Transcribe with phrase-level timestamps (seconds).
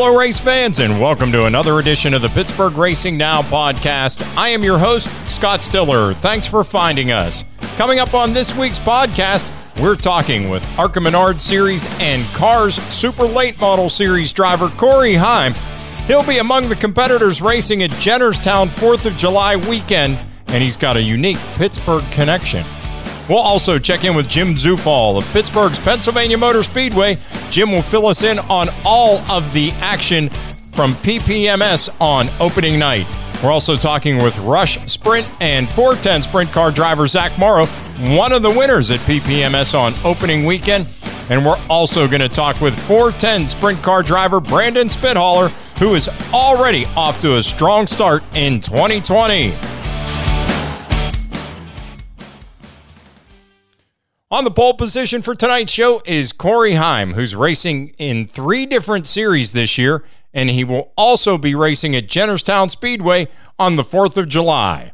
[0.00, 4.22] Hello, race fans, and welcome to another edition of the Pittsburgh Racing Now podcast.
[4.36, 6.14] I am your host, Scott Stiller.
[6.14, 7.44] Thanks for finding us.
[7.76, 9.50] Coming up on this week's podcast,
[9.80, 15.52] we're talking with ARCA Menard Series and Cars Super Late Model Series driver Corey Heim.
[16.06, 20.96] He'll be among the competitors racing at Jennerstown 4th of July weekend, and he's got
[20.96, 22.64] a unique Pittsburgh connection.
[23.28, 27.18] We'll also check in with Jim Zufall of Pittsburgh's Pennsylvania Motor Speedway.
[27.50, 30.30] Jim will fill us in on all of the action
[30.74, 33.06] from PPMS on opening night.
[33.42, 37.66] We're also talking with Rush Sprint and 410 Sprint car driver Zach Morrow,
[38.16, 40.88] one of the winners at PPMS on opening weekend.
[41.30, 46.08] And we're also going to talk with 410 Sprint car driver Brandon Spithaler, who is
[46.32, 49.54] already off to a strong start in 2020.
[54.30, 59.06] On the pole position for tonight's show is Corey Heim, who's racing in three different
[59.06, 60.04] series this year,
[60.34, 64.92] and he will also be racing at Jennerstown Speedway on the 4th of July.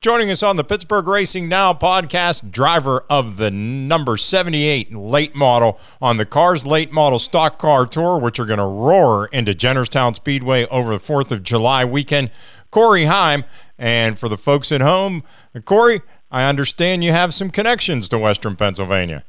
[0.00, 5.78] Joining us on the Pittsburgh Racing Now podcast, driver of the number 78 late model
[6.00, 10.14] on the Cars Late Model Stock Car Tour, which are going to roar into Jennerstown
[10.14, 12.30] Speedway over the 4th of July weekend,
[12.70, 13.44] Corey Heim.
[13.78, 15.22] And for the folks at home,
[15.66, 16.00] Corey,
[16.36, 19.24] I understand you have some connections to Western Pennsylvania.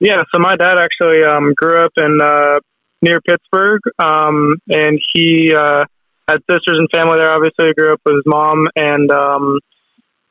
[0.00, 2.58] Yeah, so my dad actually um, grew up in uh,
[3.00, 5.84] near Pittsburgh, um, and he uh,
[6.26, 7.32] had sisters and family there.
[7.32, 9.60] Obviously, he grew up with his mom, and um,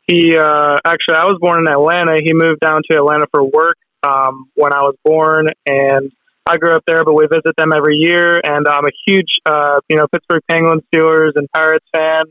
[0.05, 2.19] he uh, actually I was born in Atlanta.
[2.21, 6.11] He moved down to Atlanta for work um, when I was born, and
[6.45, 7.05] I grew up there.
[7.05, 10.81] But we visit them every year, and I'm a huge, uh, you know, Pittsburgh Penguins,
[10.93, 12.25] Steelers, and Pirates fan.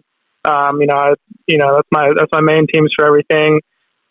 [0.45, 1.15] Um, you know, I,
[1.47, 3.61] you know that's my that's my main teams for everything,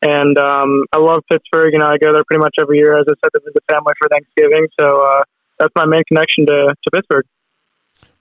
[0.01, 1.73] and um, I love Pittsburgh.
[1.73, 3.93] You know, I go there pretty much every year, as I said, to visit family
[3.99, 4.67] for Thanksgiving.
[4.79, 5.23] So uh,
[5.57, 7.25] that's my main connection to to Pittsburgh.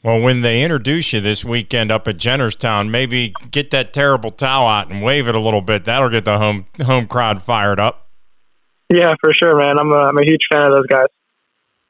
[0.02, 4.68] Well, when they introduce you this weekend up at Jennerstown, maybe get that terrible towel
[4.68, 5.84] out and wave it a little bit.
[5.84, 8.08] That'll get the home home crowd fired up.
[8.90, 9.76] Yeah, for sure, man.
[9.78, 11.08] I'm a, I'm a huge fan of those guys.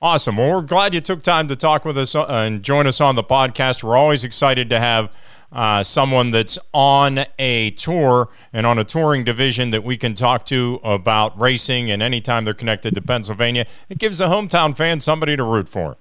[0.00, 0.36] Awesome.
[0.36, 3.16] Well, we're glad you took time to talk with us uh, and join us on
[3.16, 3.82] the podcast.
[3.82, 5.12] We're always excited to have
[5.50, 10.46] uh, someone that's on a tour and on a touring division that we can talk
[10.46, 13.66] to about racing and anytime they're connected to Pennsylvania.
[13.88, 15.96] It gives a hometown fan somebody to root for.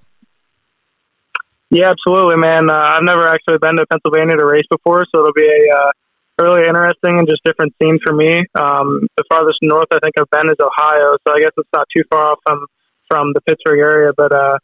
[1.70, 2.70] Yeah, absolutely, man.
[2.70, 5.90] Uh, I've never actually been to Pennsylvania to race before, so it'll be a uh,
[6.40, 8.46] really interesting and just different scene for me.
[8.54, 11.88] Um, the farthest north I think I've been is Ohio, so I guess it's not
[11.94, 12.64] too far off from
[13.08, 14.58] from the Pittsburgh area, but uh,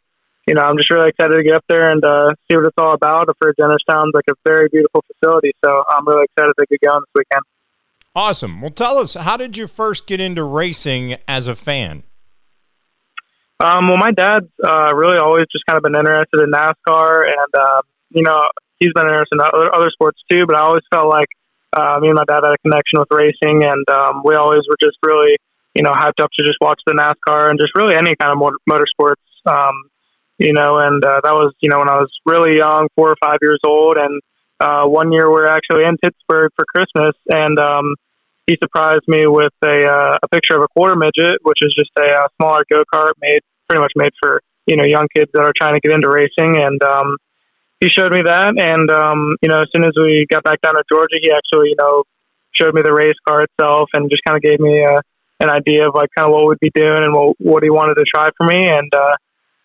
[0.47, 2.77] you know, I'm just really excited to get up there and uh, see what it's
[2.77, 3.27] all about.
[3.39, 7.25] For Jennerstown's like a very beautiful facility, so I'm really excited to get going this
[7.25, 7.43] weekend.
[8.15, 8.61] Awesome.
[8.61, 12.03] Well, tell us, how did you first get into racing as a fan?
[13.59, 17.51] Um, well, my dad's uh, really always just kind of been interested in NASCAR, and
[17.57, 17.81] uh,
[18.11, 18.39] you know,
[18.79, 20.45] he's been interested in other, other sports too.
[20.45, 21.27] But I always felt like
[21.73, 24.77] uh, me and my dad had a connection with racing, and um, we always were
[24.81, 25.35] just really,
[25.75, 28.37] you know, hyped up to just watch the NASCAR and just really any kind of
[28.37, 29.21] motor, motorsports.
[29.45, 29.75] Um,
[30.37, 33.15] you know, and uh, that was, you know, when I was really young, four or
[33.23, 33.97] five years old.
[33.97, 34.21] And
[34.59, 37.95] uh, one year we are actually in Pittsburgh for Christmas, and um,
[38.47, 41.91] he surprised me with a, uh, a picture of a quarter midget, which is just
[41.99, 45.41] a, a smaller go kart made pretty much made for you know young kids that
[45.41, 46.61] are trying to get into racing.
[46.61, 47.17] And um,
[47.79, 50.75] he showed me that, and um, you know, as soon as we got back down
[50.75, 52.03] to Georgia, he actually, you know,
[52.53, 55.01] showed me the race car itself, and just kind of gave me a, uh,
[55.39, 57.95] an idea of like kind of what we'd be doing and what, what he wanted
[57.95, 59.15] to try for me, and uh,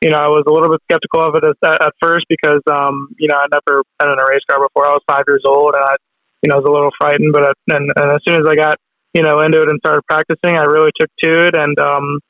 [0.00, 3.12] you know, I was a little bit skeptical of it at, at first because, um,
[3.19, 4.88] you know, I'd never been in a race car before.
[4.88, 5.97] I was five years old and I,
[6.41, 7.32] you know, I was a little frightened.
[7.34, 8.78] But and, and as soon as I got,
[9.12, 11.54] you know, into it and started practicing, I really took to it.
[11.54, 12.20] And, um,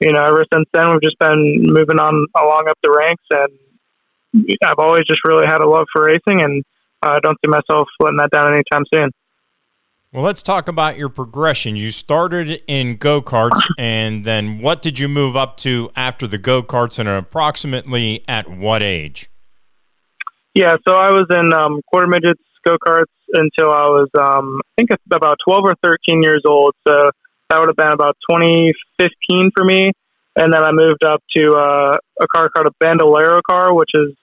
[0.00, 3.28] you know, ever since then, we've just been moving on along up the ranks.
[3.28, 3.52] And
[4.64, 6.64] I've always just really had a love for racing, and
[7.02, 9.10] I don't see myself letting that down anytime soon.
[10.10, 11.76] Well, let's talk about your progression.
[11.76, 16.38] You started in go karts, and then what did you move up to after the
[16.38, 19.28] go karts, and approximately at what age?
[20.54, 24.70] Yeah, so I was in um, quarter midgets go karts until I was, um, I
[24.78, 26.74] think, about 12 or 13 years old.
[26.86, 27.10] So
[27.50, 29.92] that would have been about 2015 for me.
[30.36, 34.14] And then I moved up to uh, a car called a Bandolero car, which is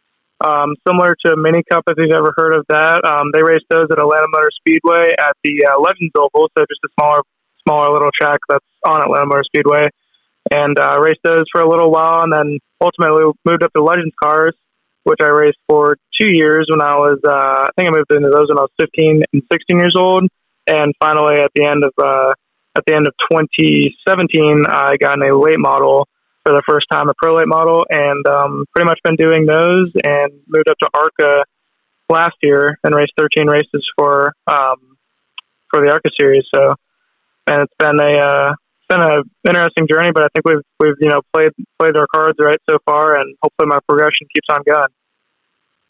[0.45, 3.01] um, similar to Mini Cup, if you've ever heard of that.
[3.01, 6.85] Um, they race those at Atlanta Motor Speedway at the uh, Legends Oval, so just
[6.85, 7.21] a smaller,
[7.65, 9.89] smaller little track that's on Atlanta Motor Speedway.
[10.53, 14.13] And uh, raced those for a little while, and then ultimately moved up to Legends
[14.21, 14.53] cars,
[15.03, 18.29] which I raced for two years when I was, uh, I think I moved into
[18.29, 20.29] those when I was 15 and 16 years old.
[20.67, 22.33] And finally, at the end of uh,
[22.77, 26.07] at the end of 2017, I got in a late model
[26.45, 29.91] for the first time a pro late model, and um, pretty much been doing those.
[30.05, 31.43] And moved up to ARCA
[32.09, 34.97] last year and raced 13 races for um,
[35.71, 36.43] for the ARCA series.
[36.53, 36.75] So,
[37.47, 38.53] and it's been a uh,
[38.89, 42.37] been an interesting journey, but I think we've we've you know played played our cards
[42.39, 44.87] right so far, and hopefully my progression keeps on going.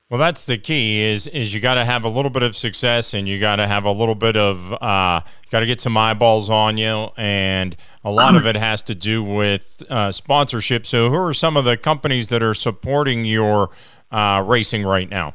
[0.10, 1.02] Well, that's the key.
[1.02, 3.68] Is is you got to have a little bit of success, and you got to
[3.68, 7.76] have a little bit of uh, got to get some eyeballs on you, and
[8.06, 10.86] a lot of it has to do with uh, sponsorship.
[10.86, 13.72] So, who are some of the companies that are supporting your
[14.12, 15.34] uh, racing right now?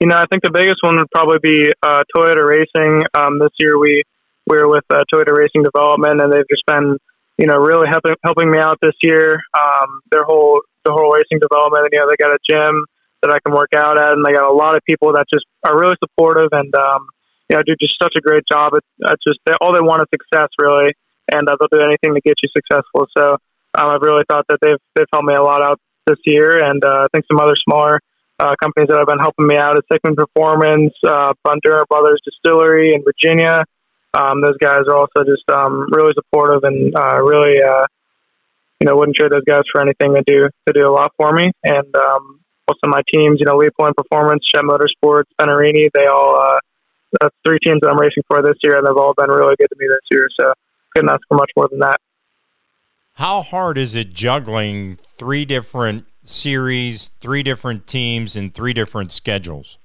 [0.00, 3.02] You know, I think the biggest one would probably be uh, Toyota Racing.
[3.14, 4.02] Um, this year, we
[4.48, 6.98] we are with uh, Toyota Racing Development, and they've just been,
[7.38, 9.38] you know, really helping helping me out this year.
[9.54, 12.84] Um, their whole the whole racing development, you know, they got a gym
[13.22, 15.46] that I can work out at, and they got a lot of people that just
[15.62, 17.06] are really supportive and um,
[17.52, 18.72] you know do just such a great job.
[18.72, 20.96] It's, it's just they, all they want is success, really,
[21.28, 23.04] and uh, they'll do anything to get you successful.
[23.12, 23.36] So
[23.76, 26.82] um, I've really thought that they've they've helped me a lot out this year, and
[26.84, 28.00] uh, I think some other smaller
[28.40, 32.94] uh, companies that have been helping me out is Hickman Performance, uh, Bundoora Brothers Distillery
[32.96, 33.64] in Virginia.
[34.14, 37.84] Um, those guys are also just um, really supportive and uh, really, uh,
[38.80, 40.12] you know, wouldn't trade those guys for anything.
[40.12, 43.56] They do they do a lot for me, and um, also my teams, you know,
[43.56, 46.58] Lee Pulliam Performance, Shed Motorsports, Venturini, they all, uh,
[47.20, 49.68] that's three teams that I'm racing for this year, and they've all been really good
[49.68, 50.28] to me this year.
[50.40, 50.52] So
[50.94, 52.00] couldn't ask for much more than that.
[53.14, 59.78] How hard is it juggling three different series, three different teams, and three different schedules?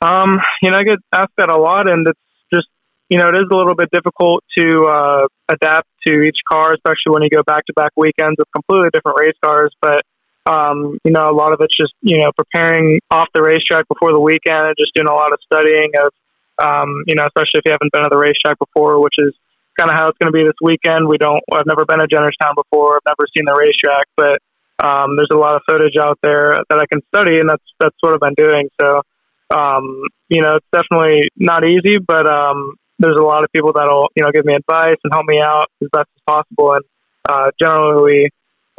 [0.00, 2.20] Um, you know, I get asked that a lot, and it's
[2.52, 2.68] just,
[3.08, 7.12] you know, it is a little bit difficult to uh, adapt to each car, especially
[7.12, 9.74] when you go back to back weekends with completely different race cars.
[9.80, 10.02] But
[10.46, 14.12] um, you know, a lot of it's just, you know, preparing off the racetrack before
[14.12, 16.12] the weekend just doing a lot of studying of,
[16.60, 19.32] um, you know, especially if you haven't been to the racetrack before, which is
[19.78, 21.08] kind of how it's going to be this weekend.
[21.08, 22.96] We don't, I've never been to Jennerstown before.
[22.96, 24.38] I've never seen the racetrack, but,
[24.84, 27.96] um, there's a lot of footage out there that I can study and that's, that's
[28.00, 28.68] what I've been doing.
[28.80, 29.02] So,
[29.50, 34.08] um, you know, it's definitely not easy, but, um, there's a lot of people that'll,
[34.14, 36.74] you know, give me advice and help me out as best as possible.
[36.74, 36.84] And,
[37.28, 38.28] uh, generally we,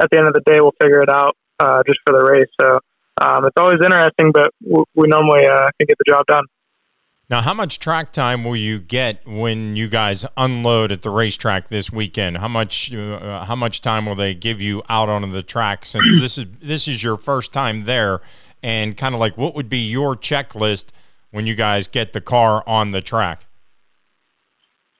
[0.00, 2.48] at the end of the day, we'll figure it out uh, just for the race.
[2.60, 2.78] So
[3.20, 6.44] um, it's always interesting, but w- we normally uh, can get the job done.
[7.28, 11.68] Now, how much track time will you get when you guys unload at the racetrack
[11.68, 12.38] this weekend?
[12.38, 16.04] How much uh, how much time will they give you out on the track since
[16.20, 18.20] this is this is your first time there?
[18.62, 20.86] And kind of like, what would be your checklist
[21.30, 23.46] when you guys get the car on the track?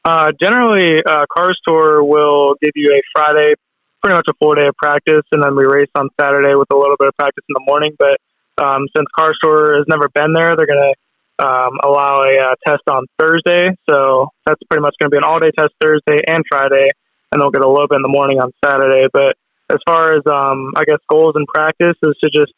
[0.05, 3.55] Uh, generally, uh, Cars Tour will give you a Friday
[4.03, 6.77] pretty much a full day of practice, and then we race on Saturday with a
[6.77, 7.97] little bit of practice in the morning.
[7.99, 8.19] But
[8.63, 10.95] um, since Cars Tour has never been there, they're going to
[11.39, 13.71] um, allow a uh, test on Thursday.
[13.91, 16.89] So that's pretty much going to be an all day test Thursday and Friday,
[17.33, 19.07] and they'll get a little bit in the morning on Saturday.
[19.13, 19.37] But
[19.69, 22.53] as far as um, I guess goals in practice is to just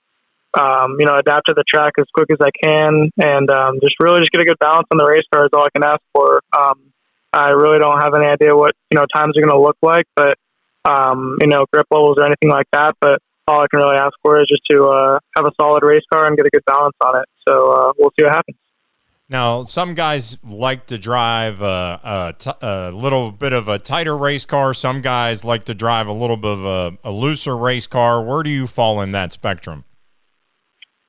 [0.55, 3.96] um, you know adapt to the track as quick as I can, and um, just
[4.00, 6.00] really just get a good balance on the race car is all I can ask
[6.12, 6.41] for.
[6.56, 6.93] Um,
[7.32, 10.06] I really don't have any idea what you know times are going to look like,
[10.17, 10.38] but
[10.84, 12.94] um, you know, grip levels or anything like that.
[13.00, 16.04] But all I can really ask for is just to uh, have a solid race
[16.12, 17.28] car and get a good balance on it.
[17.48, 18.56] So uh, we'll see what happens.
[19.30, 24.16] Now, some guys like to drive a, a, t- a little bit of a tighter
[24.16, 24.72] race car.
[24.72, 28.22] Some guys like to drive a little bit of a, a looser race car.
[28.22, 29.84] Where do you fall in that spectrum?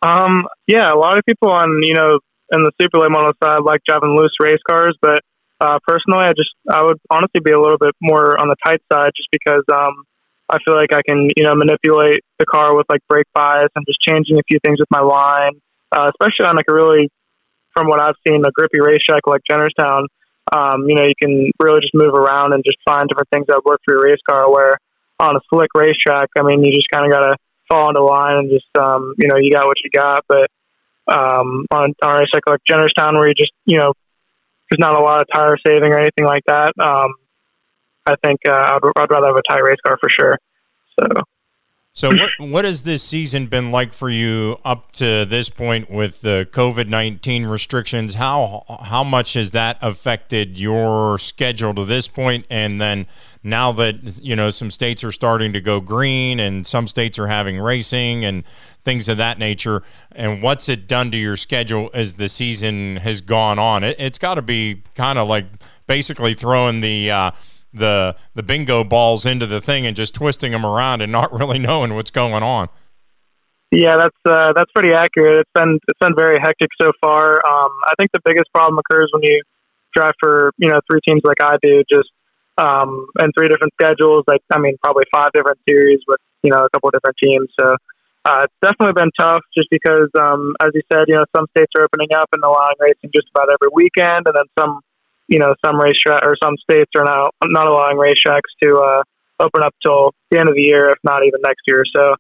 [0.02, 2.20] Um, yeah, a lot of people on you know
[2.52, 5.22] in the super late model side like driving loose race cars, but
[5.60, 8.82] uh, personally, I just I would honestly be a little bit more on the tight
[8.92, 10.04] side, just because um,
[10.50, 13.86] I feel like I can you know manipulate the car with like brake bias and
[13.86, 15.60] just changing a few things with my line,
[15.92, 17.10] uh, especially on like a really,
[17.76, 20.08] from what I've seen, a grippy racetrack like Jennerstown.
[20.52, 23.62] Um, you know, you can really just move around and just find different things that
[23.66, 24.50] work for your race car.
[24.50, 24.78] Where
[25.20, 27.36] on a slick racetrack, I mean, you just kind of got to
[27.70, 30.24] fall into line and just um, you know you got what you got.
[30.28, 30.48] But
[31.12, 33.92] um, on, on a racetrack like Jennerstown, where you just you know
[34.70, 36.74] there's not a lot of tire saving or anything like that.
[36.80, 37.12] Um,
[38.08, 40.38] I think uh, I'd, I'd, rather have a tight race car for sure.
[41.00, 41.08] So.
[41.94, 46.22] So what what has this season been like for you up to this point with
[46.22, 48.14] the COVID nineteen restrictions?
[48.14, 52.46] How how much has that affected your schedule to this point?
[52.50, 53.06] And then
[53.44, 57.28] now that you know some states are starting to go green and some states are
[57.28, 58.44] having racing and
[58.84, 59.84] things of that nature.
[60.12, 63.84] And what's it done to your schedule as the season has gone on?
[63.84, 65.46] It, has got to be kind of like
[65.88, 67.32] basically throwing the uh,
[67.74, 71.60] the the bingo balls into the thing and just twisting them around and not really
[71.60, 72.70] knowing what's going on.
[73.72, 75.42] Yeah, that's uh, that's pretty accurate.
[75.42, 77.36] It's been it's been very hectic so far.
[77.46, 79.42] Um, I think the biggest problem occurs when you
[79.96, 81.84] drive for you know three teams like I do.
[81.92, 82.10] Just
[82.60, 84.24] um, and three different schedules.
[84.28, 87.50] Like I mean, probably five different series with you know a couple of different teams.
[87.60, 87.76] So
[88.26, 91.72] uh, it's definitely been tough, just because um, as you said, you know some states
[91.78, 94.82] are opening up and allowing racing just about every weekend, and then some
[95.28, 99.02] you know some racetrack or some states are now not allowing racetracks to uh,
[99.40, 101.84] open up till the end of the year, if not even next year.
[101.96, 102.16] So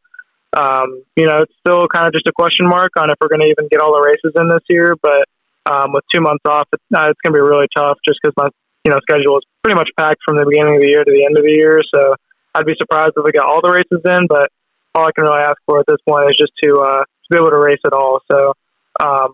[0.57, 3.41] um, you know, it's still kind of just a question mark on if we're going
[3.41, 4.95] to even get all the races in this year.
[5.01, 5.29] But
[5.69, 8.33] um, with two months off, it, uh, it's going to be really tough just because
[8.37, 8.49] my
[8.85, 11.25] you know schedule is pretty much packed from the beginning of the year to the
[11.25, 11.81] end of the year.
[11.93, 12.15] So
[12.55, 14.27] I'd be surprised if we got all the races in.
[14.27, 14.49] But
[14.95, 17.37] all I can really ask for at this point is just to uh, to be
[17.37, 18.19] able to race at all.
[18.31, 18.53] So
[18.99, 19.33] um,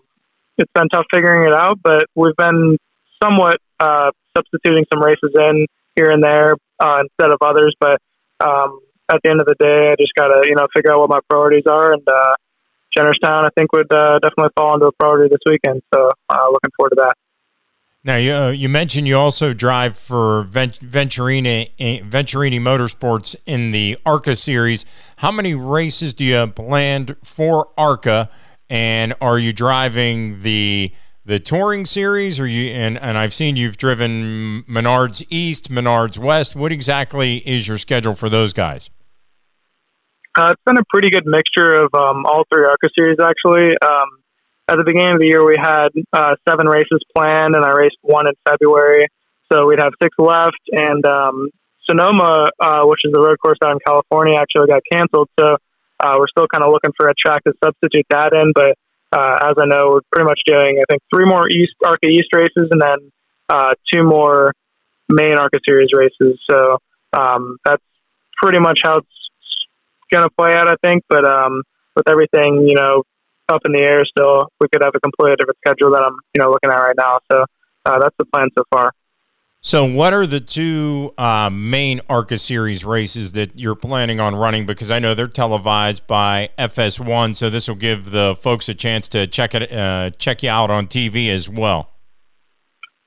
[0.58, 2.78] it's been tough figuring it out, but we've been
[3.22, 7.74] somewhat uh, substituting some races in here and there uh, instead of others.
[7.80, 8.00] But
[8.40, 11.00] um, at the end of the day, I just got to, you know, figure out
[11.00, 11.92] what my priorities are.
[11.92, 12.34] And uh,
[12.96, 15.82] Jennerstown, I think, would uh, definitely fall into a priority this weekend.
[15.94, 17.16] So uh, looking forward to that.
[18.06, 23.98] Now, you, uh, you mentioned you also drive for Venturini, eh, Venturini Motorsports in the
[24.06, 24.84] ARCA series.
[25.16, 28.30] How many races do you planned for ARCA?
[28.70, 30.92] And are you driving the
[31.24, 36.54] the touring series or you and, and I've seen you've driven Menards East, Menards West.
[36.54, 38.88] What exactly is your schedule for those guys?
[40.38, 43.74] Uh, it's been a pretty good mixture of um, all three ARCA series, actually.
[43.84, 44.06] Um,
[44.68, 47.98] at the beginning of the year, we had uh, seven races planned, and I raced
[48.02, 49.06] one in February.
[49.52, 50.58] So we'd have six left.
[50.72, 51.50] And um,
[51.88, 55.28] Sonoma, uh, which is the road course out in California, actually got canceled.
[55.38, 55.56] So
[56.00, 58.52] uh, we're still kind of looking for a track to substitute that in.
[58.54, 58.74] But
[59.12, 62.34] uh, as I know, we're pretty much doing, I think, three more East ARCA East
[62.34, 63.12] races and then
[63.48, 64.52] uh, two more
[65.08, 66.40] main ARCA Series races.
[66.50, 66.78] So
[67.12, 67.82] um, that's
[68.42, 69.06] pretty much how it's
[70.10, 71.04] going to play out, I think.
[71.08, 71.62] But um,
[71.94, 73.04] with everything, you know,
[73.48, 76.42] up in the air still, we could have a completely different schedule that I'm, you
[76.42, 77.18] know, looking at right now.
[77.30, 77.44] So
[77.86, 78.92] uh, that's the plan so far.
[79.62, 84.64] So, what are the two uh, main ARCA Series races that you're planning on running?
[84.64, 89.08] Because I know they're televised by FS1, so this will give the folks a chance
[89.08, 91.90] to check it, uh, check you out on TV as well.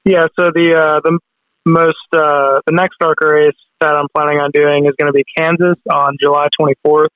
[0.03, 0.23] Yeah.
[0.37, 1.19] So the uh, the
[1.65, 5.23] most uh, the next ARCA race that I'm planning on doing is going to be
[5.37, 7.07] Kansas on July 24th,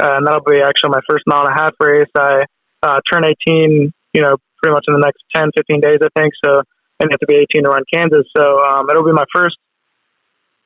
[0.00, 2.10] and that'll be actually my first mile and a half race.
[2.16, 2.42] I
[2.82, 6.34] uh, turn 18, you know, pretty much in the next 10, 15 days, I think.
[6.44, 6.62] So
[7.00, 8.26] and you have to be 18 to run Kansas.
[8.36, 9.56] So um, it'll be my first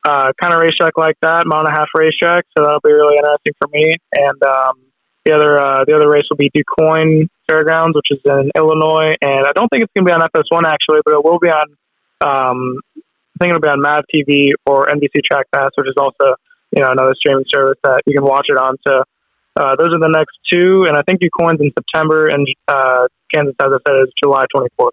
[0.05, 2.45] uh, kind of racetrack like that, mile and a half racetrack.
[2.57, 3.93] So that'll be really interesting for me.
[4.13, 4.75] And um,
[5.25, 9.15] the other uh, the other race will be DuQuoin Fairgrounds, which is in Illinois.
[9.21, 11.51] And I don't think it's going to be on FS1 actually, but it will be
[11.51, 11.69] on.
[12.23, 16.35] Um, I think it'll be on Mav TV or NBC Track Pass, which is also
[16.75, 18.77] you know another streaming service that you can watch it on.
[18.87, 19.03] So
[19.57, 23.55] uh, those are the next two, and I think DuQuoin's in September, and uh, Kansas,
[23.61, 24.93] as I said, is July 24th.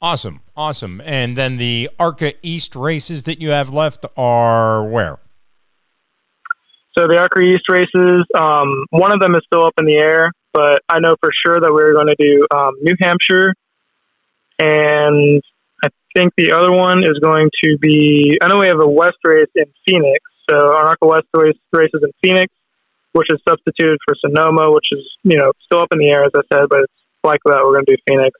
[0.00, 1.02] Awesome, awesome.
[1.04, 5.18] And then the ARCA East races that you have left are where?
[6.96, 10.30] So the ARCA East races, um, one of them is still up in the air,
[10.52, 13.54] but I know for sure that we're going to do um, New Hampshire,
[14.58, 15.42] and
[15.84, 18.38] I think the other one is going to be.
[18.42, 22.00] I know we have a West race in Phoenix, so our ARCA West race races
[22.02, 22.52] in Phoenix,
[23.18, 26.32] which is substituted for Sonoma, which is you know still up in the air as
[26.34, 28.38] I said, but it's likely that we're going to do Phoenix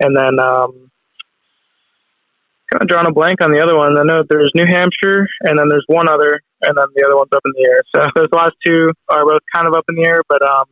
[0.00, 0.90] and then um,
[2.72, 3.96] kind of drawing a blank on the other one.
[3.96, 7.32] I know there's New Hampshire, and then there's one other, and then the other one's
[7.34, 7.80] up in the air.
[7.94, 10.66] So those last two are both kind of up in the air, but um,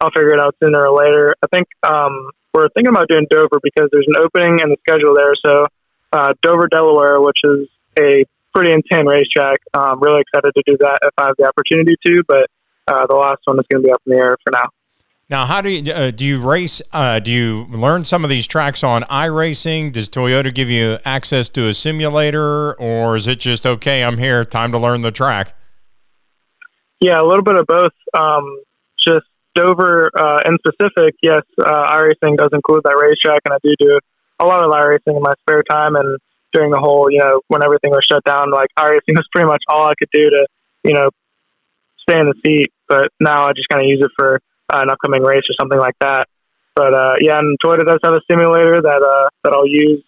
[0.00, 1.34] I'll figure it out sooner or later.
[1.42, 5.14] I think um, we're thinking about doing Dover because there's an opening in the schedule
[5.14, 5.34] there.
[5.44, 5.66] So
[6.12, 8.24] uh, Dover, Delaware, which is a
[8.54, 9.60] pretty intense racetrack.
[9.74, 12.48] Um, really excited to do that if I have the opportunity to, but
[12.86, 14.68] uh, the last one is going to be up in the air for now.
[15.28, 16.80] Now, how do you uh, do you race?
[16.92, 19.92] Uh, do you learn some of these tracks on iRacing?
[19.92, 24.04] Does Toyota give you access to a simulator, or is it just okay?
[24.04, 25.54] I'm here, time to learn the track.
[27.00, 27.92] Yeah, a little bit of both.
[28.14, 28.62] Um,
[29.04, 29.26] just
[29.56, 33.98] Dover uh, in specific, yes, uh, iRacing does include that racetrack, and I do do
[34.38, 35.96] a lot of iRacing in my spare time.
[35.96, 36.18] And
[36.52, 39.62] during the whole, you know, when everything was shut down, like iRacing was pretty much
[39.68, 40.46] all I could do to,
[40.84, 41.10] you know,
[42.08, 42.72] stay in the seat.
[42.88, 44.40] But now I just kind of use it for
[44.70, 46.28] uh, an upcoming race or something like that.
[46.74, 50.04] But uh, yeah, and Toyota does have a simulator that uh, that I'll use,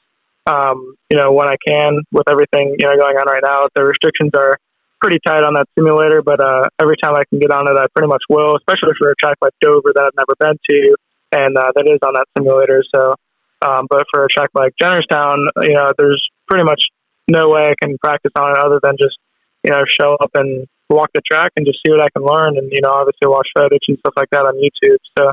[0.46, 3.64] um, you know, when I can with everything you know going on right now.
[3.74, 4.58] The restrictions are
[5.00, 7.86] pretty tight on that simulator, but uh, every time I can get on it, I
[7.94, 10.96] pretty much will, especially for a track like Dover that I've never been to,
[11.32, 12.84] and uh, that is on that simulator.
[12.94, 13.14] So,
[13.62, 16.82] um, but for a track like Jennerstown, you know, there's pretty much
[17.28, 19.16] no way I can practice on it other than just
[19.64, 22.56] you know show up and walk the track and just see what I can learn,
[22.56, 24.98] and you know, obviously watch footage and stuff like that on YouTube.
[25.18, 25.32] So,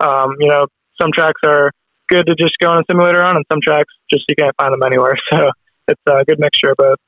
[0.00, 0.66] um, you know,
[1.00, 1.72] some tracks are
[2.08, 4.72] good to just go on a simulator on, and some tracks just you can't find
[4.72, 5.16] them anywhere.
[5.88, 6.98] So it's a good mixture of both.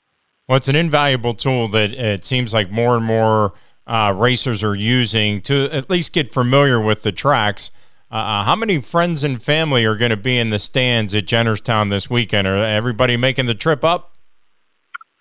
[0.48, 3.54] Well, it's an invaluable tool that it seems like more and more
[3.88, 7.72] uh, racers are using to at least get familiar with the tracks.
[8.10, 11.26] Uh, uh how many friends and family are going to be in the stands at
[11.26, 12.46] Jennerstown this weekend?
[12.46, 14.12] Are everybody making the trip up?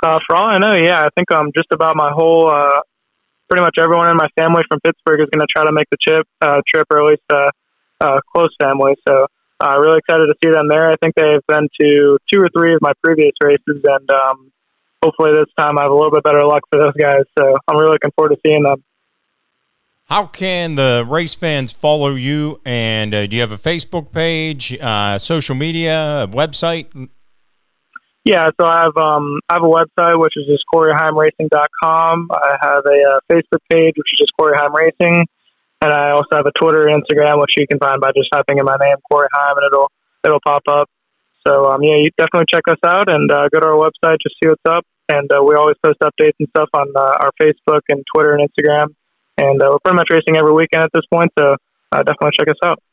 [0.04, 2.82] Uh, for all I know, yeah, I think um, just about my whole, uh,
[3.50, 5.98] pretty much everyone in my family from Pittsburgh is going to try to make the
[6.06, 7.50] trip, uh, trip or at least uh,
[8.02, 8.94] uh, close family.
[9.08, 9.26] So
[9.60, 10.90] uh, really excited to see them there.
[10.90, 14.52] I think they've been to two or three of my previous races, and um,
[15.04, 17.24] hopefully this time I have a little bit better luck for those guys.
[17.38, 18.84] So I'm really looking forward to seeing them.
[20.06, 22.62] How can the race fans follow you?
[22.64, 27.10] And uh, do you have a Facebook page, uh, social media, a website?
[28.28, 32.28] Yeah, so I have um, I have a website which is just CoreyHeim.Racing.com.
[32.36, 35.24] I have a uh, Facebook page which is just Corey Heim Racing,
[35.80, 38.58] and I also have a Twitter and Instagram which you can find by just typing
[38.60, 39.92] in my name Corey Heim and it'll
[40.26, 40.90] it'll pop up.
[41.48, 44.30] So um, yeah, you definitely check us out and uh, go to our website to
[44.44, 44.84] see what's up.
[45.08, 48.44] And uh, we always post updates and stuff on uh, our Facebook and Twitter and
[48.44, 48.88] Instagram.
[49.38, 51.56] And uh, we're pretty much racing every weekend at this point, so
[51.94, 52.84] uh, definitely check us out.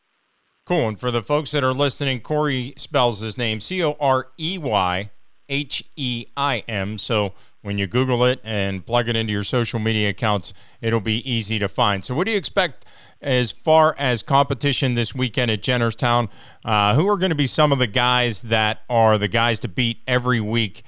[0.64, 0.86] Cool.
[0.86, 4.58] And for the folks that are listening, Corey spells his name C O R E
[4.58, 5.10] Y
[5.48, 6.98] H E I M.
[6.98, 7.32] So
[7.64, 11.58] when you Google it and plug it into your social media accounts, it'll be easy
[11.58, 12.04] to find.
[12.04, 12.84] So, what do you expect
[13.22, 16.28] as far as competition this weekend at Jennerstown?
[16.62, 19.68] Uh, who are going to be some of the guys that are the guys to
[19.68, 20.82] beat every week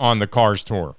[0.00, 0.96] on the Cars Tour?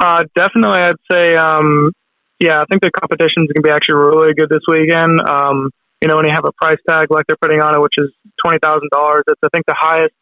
[0.00, 1.92] Uh, definitely, I'd say, um,
[2.40, 5.20] yeah, I think the competition is going to be actually really good this weekend.
[5.20, 5.70] Um,
[6.00, 8.10] you know, when you have a price tag like they're putting on it, which is
[8.42, 10.14] twenty thousand dollars, it's I think the highest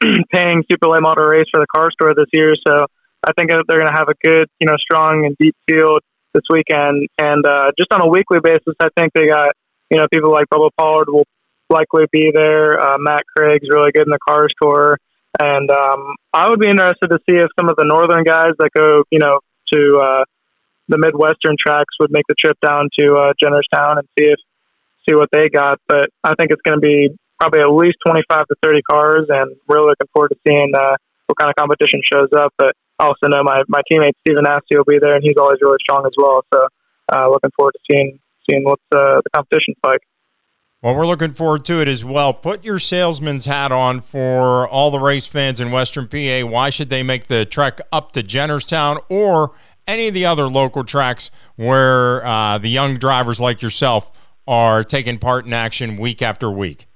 [0.32, 2.54] paying super late model race for the Cars Tour this year.
[2.66, 2.86] So
[3.26, 6.00] I think they're going to have a good, you know, strong and deep field
[6.34, 7.08] this weekend.
[7.18, 9.54] And uh, just on a weekly basis, I think they got,
[9.90, 11.26] you know, people like Bubba Pollard will
[11.68, 12.80] likely be there.
[12.80, 14.98] Uh, Matt Craig's really good in the Cars Tour.
[15.38, 18.70] And um, I would be interested to see if some of the northern guys that
[18.76, 19.38] go, you know,
[19.72, 20.24] to uh,
[20.88, 24.38] the Midwestern tracks would make the trip down to uh, Jennerstown and see if
[25.08, 25.78] see what they got.
[25.88, 29.56] But I think it's going to be probably at least 25 to 30 cars, and
[29.68, 32.52] really looking forward to seeing uh, what kind of competition shows up.
[32.58, 35.58] But I also know my, my teammate Stephen Asty will be there, and he's always
[35.62, 36.44] really strong as well.
[36.52, 36.66] So
[37.12, 40.00] uh, looking forward to seeing seeing what uh, the competition's like.
[40.82, 42.32] Well, we're looking forward to it as well.
[42.32, 46.46] Put your salesman's hat on for all the race fans in Western PA.
[46.46, 49.52] Why should they make the trek up to Jennerstown or
[49.86, 54.10] any of the other local tracks where uh, the young drivers like yourself
[54.46, 56.86] are taking part in action week after week?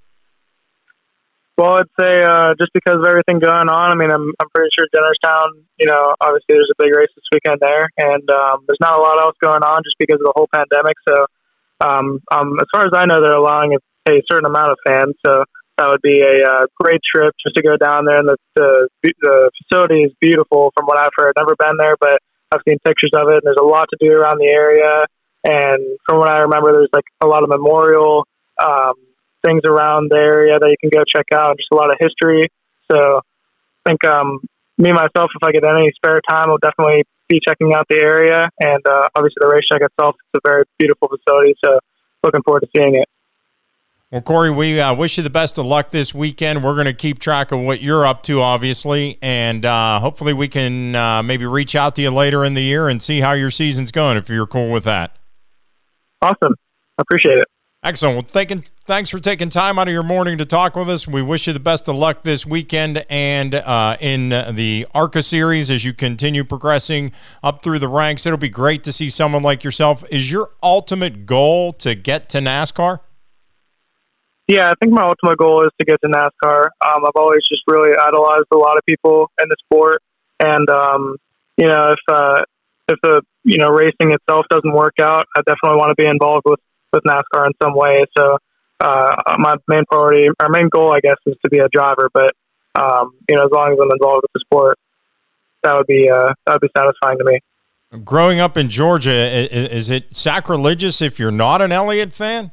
[1.57, 3.87] Well, I'd say uh, just because of everything going on.
[3.91, 5.63] I mean, I'm I'm pretty sure Jennerstown.
[5.79, 9.03] You know, obviously there's a big race this weekend there, and um, there's not a
[9.03, 10.99] lot else going on just because of the whole pandemic.
[11.07, 11.15] So,
[11.79, 15.15] um, um, as far as I know, they're allowing a, a certain amount of fans.
[15.25, 15.45] So
[15.79, 18.19] that would be a uh, great trip just to go down there.
[18.19, 18.89] And the, the
[19.23, 21.35] the facility is beautiful from what I've heard.
[21.39, 22.19] Never been there, but
[22.51, 23.43] I've seen pictures of it.
[23.43, 25.07] And there's a lot to do around the area.
[25.47, 28.27] And from what I remember, there's like a lot of memorial.
[28.59, 28.95] Um,
[29.45, 31.57] things around the area that you can go check out.
[31.57, 32.49] Just a lot of history.
[32.91, 34.41] So I think um,
[34.79, 38.49] me myself, if I get any spare time, I'll definitely be checking out the area.
[38.61, 41.55] And uh, obviously, the racetrack itself is a very beautiful facility.
[41.65, 41.79] So
[42.23, 43.09] looking forward to seeing it.
[44.11, 46.63] Well, Corey, we uh, wish you the best of luck this weekend.
[46.63, 50.47] We're going to keep track of what you're up to, obviously, and uh, hopefully we
[50.47, 53.51] can uh, maybe reach out to you later in the year and see how your
[53.51, 55.17] season's going if you're cool with that.
[56.23, 56.55] Awesome.
[56.97, 57.47] I appreciate it.
[57.85, 58.17] Excellent.
[58.17, 61.07] Well, thanking, thanks for taking time out of your morning to talk with us.
[61.07, 65.71] We wish you the best of luck this weekend and uh, in the ARCA series
[65.71, 68.25] as you continue progressing up through the ranks.
[68.25, 70.03] It'll be great to see someone like yourself.
[70.11, 73.01] Is your ultimate goal to get to NASCAR?
[74.49, 76.65] Yeah, I think my ultimate goal is to get to NASCAR.
[76.81, 80.01] Um, I've always just really idolized a lot of people in the sport,
[80.41, 81.17] and um,
[81.59, 82.41] you know, if uh,
[82.89, 86.45] if the you know racing itself doesn't work out, I definitely want to be involved
[86.47, 86.61] with
[86.95, 88.05] with NASCAR in some way.
[88.17, 88.39] So
[88.81, 92.09] uh, my main priority, our main goal, I guess, is to be a driver.
[92.13, 92.33] But
[92.75, 94.79] um, you know, as long as I'm involved with the sport,
[95.63, 97.41] that would be uh, that would be satisfying to me.
[98.05, 102.51] Growing up in Georgia, is it sacrilegious if you're not an Elliott fan?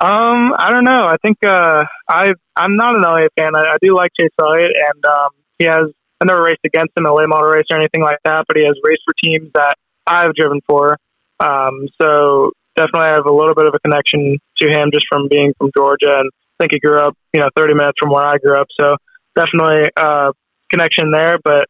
[0.00, 1.06] Um, I don't know.
[1.06, 3.56] I think uh, I I'm not an Elliott fan.
[3.56, 5.84] I, I do like Chase Elliott, and um, he has.
[6.20, 8.56] I never raced against him in a late model race or anything like that, but
[8.56, 10.98] he has raced for teams that I've driven for.
[11.40, 15.28] Um, so definitely I have a little bit of a connection to him just from
[15.28, 18.24] being from Georgia, and I think he grew up, you know, 30 minutes from where
[18.24, 18.66] I grew up.
[18.80, 18.96] So
[19.34, 20.32] definitely a
[20.70, 21.38] connection there.
[21.42, 21.66] But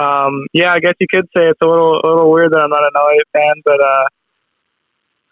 [0.00, 2.70] um, yeah, I guess you could say it's a little a little weird that I'm
[2.70, 4.04] not an Elliott fan, but uh,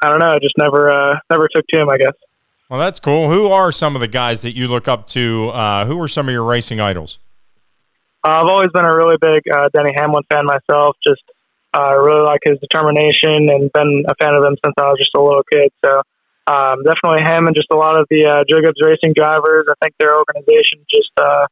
[0.05, 0.31] I don't know.
[0.31, 1.89] I just never uh, never took to him.
[1.91, 2.15] I guess.
[2.71, 3.31] Well, that's cool.
[3.31, 5.51] Who are some of the guys that you look up to?
[5.51, 7.19] Uh, who are some of your racing idols?
[8.27, 10.97] Uh, I've always been a really big uh, Denny Hamlin fan myself.
[11.07, 11.23] Just
[11.75, 15.17] uh, really like his determination and been a fan of him since I was just
[15.17, 15.73] a little kid.
[15.85, 16.03] So
[16.47, 19.67] um, definitely him and just a lot of the uh, Gibbs Racing drivers.
[19.71, 21.47] I think their organization just uh,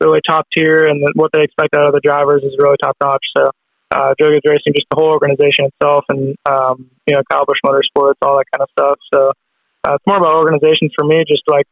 [0.00, 3.24] really top tier, and what they expect out of the drivers is really top notch.
[3.36, 3.50] So
[3.94, 8.20] uh, Gibbs Racing, just the whole organization itself, and um, you know Kyle Busch Motorsports,
[8.22, 8.98] all that kind of stuff.
[9.14, 9.32] So
[9.86, 11.66] uh, it's more about organizations for me, just like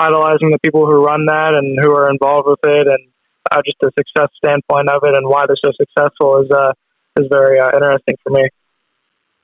[0.00, 3.12] idolizing the people who run that and who are involved with it, and
[3.50, 6.72] uh, just the success standpoint of it and why they're so successful is uh,
[7.20, 8.48] is very uh, interesting for me.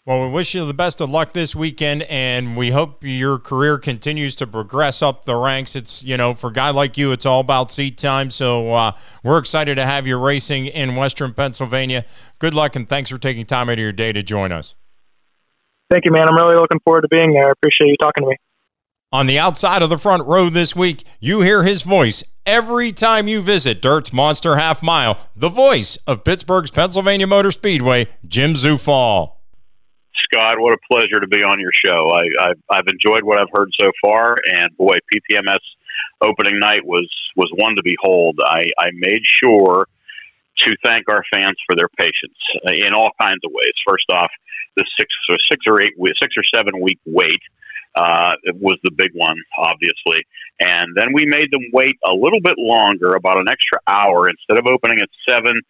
[0.06, 3.76] Well, we wish you the best of luck this weekend, and we hope your career
[3.76, 5.74] continues to progress up the ranks.
[5.74, 8.30] It's, you know, for a guy like you, it's all about seat time.
[8.30, 8.92] So uh,
[9.24, 12.04] we're excited to have you racing in Western Pennsylvania.
[12.38, 14.76] Good luck, and thanks for taking time out of your day to join us.
[15.90, 16.28] Thank you, man.
[16.28, 17.48] I'm really looking forward to being there.
[17.48, 18.36] I appreciate you talking to me.
[19.10, 23.28] On the outside of the front row this week, you hear his voice every time
[23.28, 29.32] you visit Dirt's Monster Half Mile, the voice of Pittsburgh's Pennsylvania Motor Speedway, Jim Zufall.
[30.24, 30.58] Scott.
[30.58, 32.10] What a pleasure to be on your show.
[32.10, 35.60] I, I've, I've enjoyed what I've heard so far, and boy, PPMS
[36.22, 38.38] opening night was was one to behold.
[38.42, 39.86] I, I made sure
[40.58, 42.38] to thank our fans for their patience
[42.80, 43.74] in all kinds of ways.
[43.86, 44.30] First off,
[44.76, 47.40] the six or six or eight six or seven week wait
[47.96, 50.24] uh, was the big one, obviously.
[50.60, 54.28] And then we made them wait a little bit longer, about an extra hour.
[54.28, 55.60] Instead of opening at seven,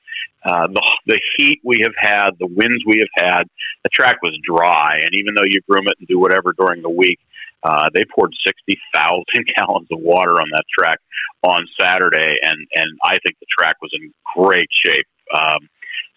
[0.44, 3.42] uh, the, the heat we have had, the winds we have had,
[3.84, 4.98] the track was dry.
[5.02, 7.18] And even though you groom it and do whatever during the week,
[7.62, 9.24] uh, they poured 60,000
[9.56, 10.98] gallons of water on that track
[11.42, 12.36] on Saturday.
[12.42, 15.06] And, and I think the track was in great shape.
[15.34, 15.68] Um,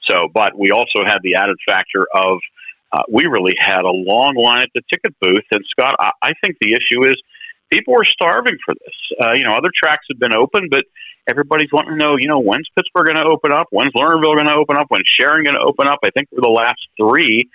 [0.09, 2.39] so, but we also had the added factor of
[2.91, 5.45] uh, we really had a long line at the ticket booth.
[5.51, 7.21] And Scott, I, I think the issue is
[7.69, 8.97] people were starving for this.
[9.21, 10.85] Uh, you know, other tracks have been open, but
[11.27, 13.67] everybody's wanting to know, you know, when's Pittsburgh going to open up?
[13.69, 14.87] When's Lernerville going to open up?
[14.89, 15.99] When's Sharon going to open up?
[16.03, 17.49] I think we're the last three.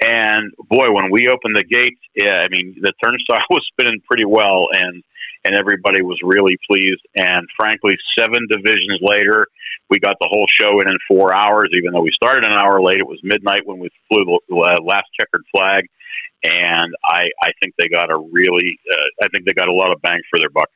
[0.00, 4.24] And boy, when we opened the gates, yeah, I mean, the turnstile was spinning pretty
[4.24, 5.02] well, and
[5.44, 7.02] and everybody was really pleased.
[7.16, 9.46] And frankly, seven divisions later,
[9.88, 11.70] we got the whole show in in four hours.
[11.76, 14.82] Even though we started an hour late, it was midnight when we flew the uh,
[14.82, 15.84] last checkered flag,
[16.44, 19.92] and I I think they got a really uh, I think they got a lot
[19.92, 20.68] of bang for their buck.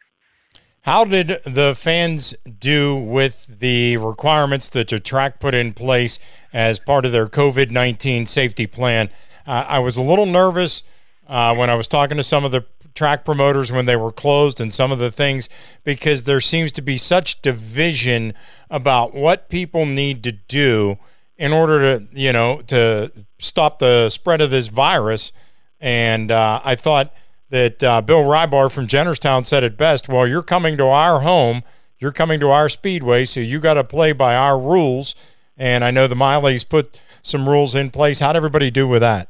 [0.82, 6.18] How did the fans do with the requirements that the track put in place
[6.52, 9.08] as part of their COVID 19 safety plan?
[9.46, 10.82] Uh, I was a little nervous
[11.26, 14.60] uh, when I was talking to some of the track promoters when they were closed
[14.60, 15.48] and some of the things
[15.84, 18.34] because there seems to be such division
[18.70, 20.98] about what people need to do
[21.36, 25.32] in order to, you know, to stop the spread of this virus.
[25.80, 27.12] And uh, I thought
[27.50, 30.08] that uh, Bill Rybar from Jennerstown said it best.
[30.08, 31.62] Well, you're coming to our home,
[31.98, 35.14] you're coming to our speedway, so you got to play by our rules.
[35.56, 38.20] And I know the Mileys put some rules in place.
[38.20, 39.28] How'd everybody do with that?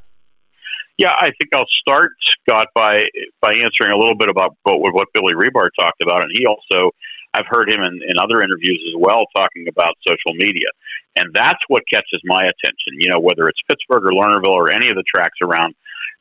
[0.96, 3.02] Yeah, I think I'll start Scott by
[3.40, 6.92] by answering a little bit about what, what Billy Rybar talked about, and he also
[7.34, 10.70] I've heard him in, in other interviews as well talking about social media,
[11.16, 12.94] and that's what catches my attention.
[12.98, 15.74] You know, whether it's Pittsburgh or Lernerville or any of the tracks around,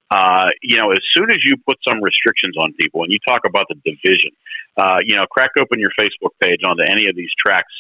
[0.10, 3.42] uh, you know, as soon as you put some restrictions on people and you talk
[3.46, 4.32] about the division,
[4.78, 7.74] uh, you know, crack open your Facebook page onto any of these tracks'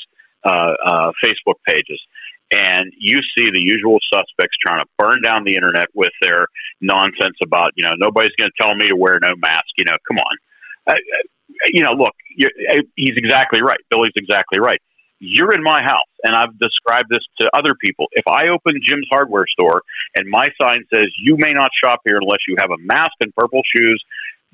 [0.45, 1.99] uh, uh, Facebook pages,
[2.51, 6.47] and you see the usual suspects trying to burn down the internet with their
[6.81, 9.69] nonsense about, you know, nobody's going to tell me to wear no mask.
[9.77, 10.35] You know, come on.
[10.87, 10.99] Uh,
[11.71, 12.13] you know, look,
[12.95, 13.79] he's exactly right.
[13.89, 14.79] Billy's exactly right
[15.23, 18.07] you're in my house, and I've described this to other people.
[18.11, 19.81] If I open Jim's hardware store
[20.15, 23.33] and my sign says you may not shop here unless you have a mask and
[23.33, 24.03] purple shoes,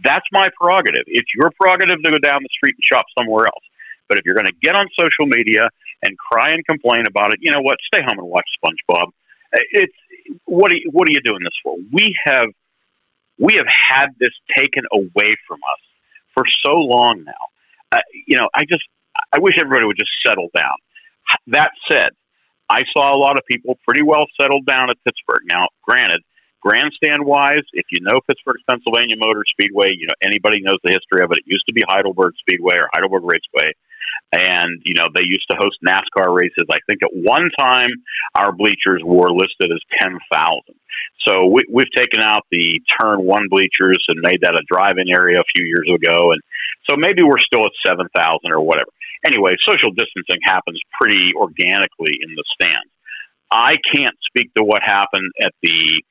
[0.04, 1.04] that's my prerogative.
[1.08, 3.65] It's your prerogative to go down the street and shop somewhere else.
[4.08, 5.69] But if you're going to get on social media
[6.03, 7.77] and cry and complain about it, you know what?
[7.93, 9.12] Stay home and watch SpongeBob.
[9.51, 9.93] It's
[10.45, 11.75] what are you, what are you doing this for?
[11.91, 12.49] We have
[13.39, 15.81] we have had this taken away from us
[16.33, 17.47] for so long now.
[17.91, 18.83] Uh, you know, I just
[19.33, 20.77] I wish everybody would just settle down.
[21.47, 22.09] That said,
[22.69, 25.45] I saw a lot of people pretty well settled down at Pittsburgh.
[25.45, 26.21] Now, granted,
[26.62, 31.23] grandstand wise, if you know Pittsburgh's Pennsylvania Motor Speedway, you know anybody knows the history
[31.23, 31.39] of it.
[31.39, 33.73] It used to be Heidelberg Speedway or Heidelberg Raceway,
[34.31, 36.67] and you know they used to host NASCAR races.
[36.71, 37.89] I think at one time
[38.35, 40.75] our bleachers were listed as ten thousand.
[41.27, 45.39] So we, we've taken out the turn one bleachers and made that a drive-in area
[45.39, 46.41] a few years ago, and
[46.89, 48.89] so maybe we're still at seven thousand or whatever
[49.25, 52.91] anyway, social distancing happens pretty organically in the stands.
[53.51, 56.03] I can't speak to what happened at the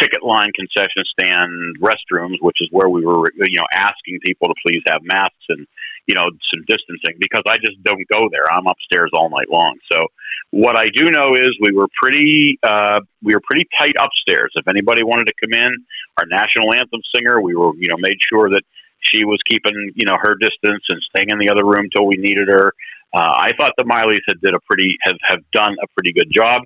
[0.00, 4.54] ticket line concession stand restrooms, which is where we were, you know, asking people to
[4.66, 5.66] please have masks and,
[6.10, 8.50] you know, some distancing because I just don't go there.
[8.50, 9.78] I'm upstairs all night long.
[9.92, 10.06] So
[10.50, 14.50] what I do know is we were pretty uh, we were pretty tight upstairs.
[14.56, 15.70] If anybody wanted to come in,
[16.18, 18.62] our national anthem singer, we were you know made sure that
[18.98, 22.16] she was keeping you know her distance and staying in the other room till we
[22.18, 22.74] needed her.
[23.14, 26.32] Uh, I thought the Mileys had did a pretty have have done a pretty good
[26.34, 26.62] job.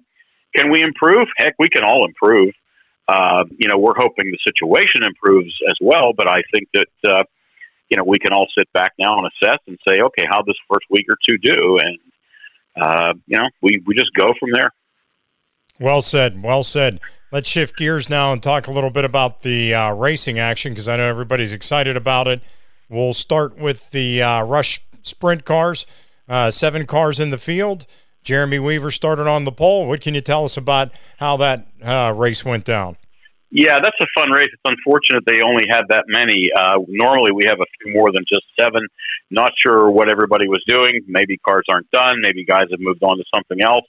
[0.57, 1.29] Can we improve?
[1.37, 2.55] Heck, we can all improve.
[3.07, 7.25] Uh, you know, we're hoping the situation improves as well, but I think that uh,
[7.91, 10.57] you know we can all sit back now and assess and say, okay, how this
[10.71, 11.99] first week or two do, and
[12.77, 14.71] uh, you know, we we just go from there.
[15.81, 16.43] Well said.
[16.43, 17.01] Well said.
[17.33, 20.89] Let's shift gears now and talk a little bit about the uh, racing action because
[20.89, 22.43] I know everybody's excited about it.
[22.89, 25.85] We'll start with the uh, Rush Sprint cars.
[26.29, 27.87] Uh, seven cars in the field.
[28.23, 29.87] Jeremy Weaver started on the pole.
[29.87, 32.97] What can you tell us about how that uh, race went down?
[33.55, 34.51] Yeah, that's a fun race.
[34.53, 36.51] It's unfortunate they only had that many.
[36.51, 38.83] Uh, normally we have a few more than just seven.
[39.31, 41.03] Not sure what everybody was doing.
[41.07, 42.19] Maybe cars aren't done.
[42.21, 43.87] Maybe guys have moved on to something else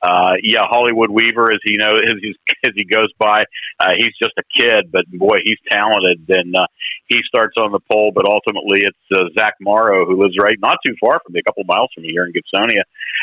[0.00, 2.16] uh, yeah, Hollywood Weaver, as he know as,
[2.66, 3.44] as he goes by,
[3.80, 6.66] uh, he's just a kid, but boy, he's talented, and uh,
[7.08, 8.12] he starts on the pole.
[8.14, 11.42] But ultimately, it's uh, Zach Morrow who lives right not too far from me, a
[11.42, 12.82] couple miles from me here in Gibsonia.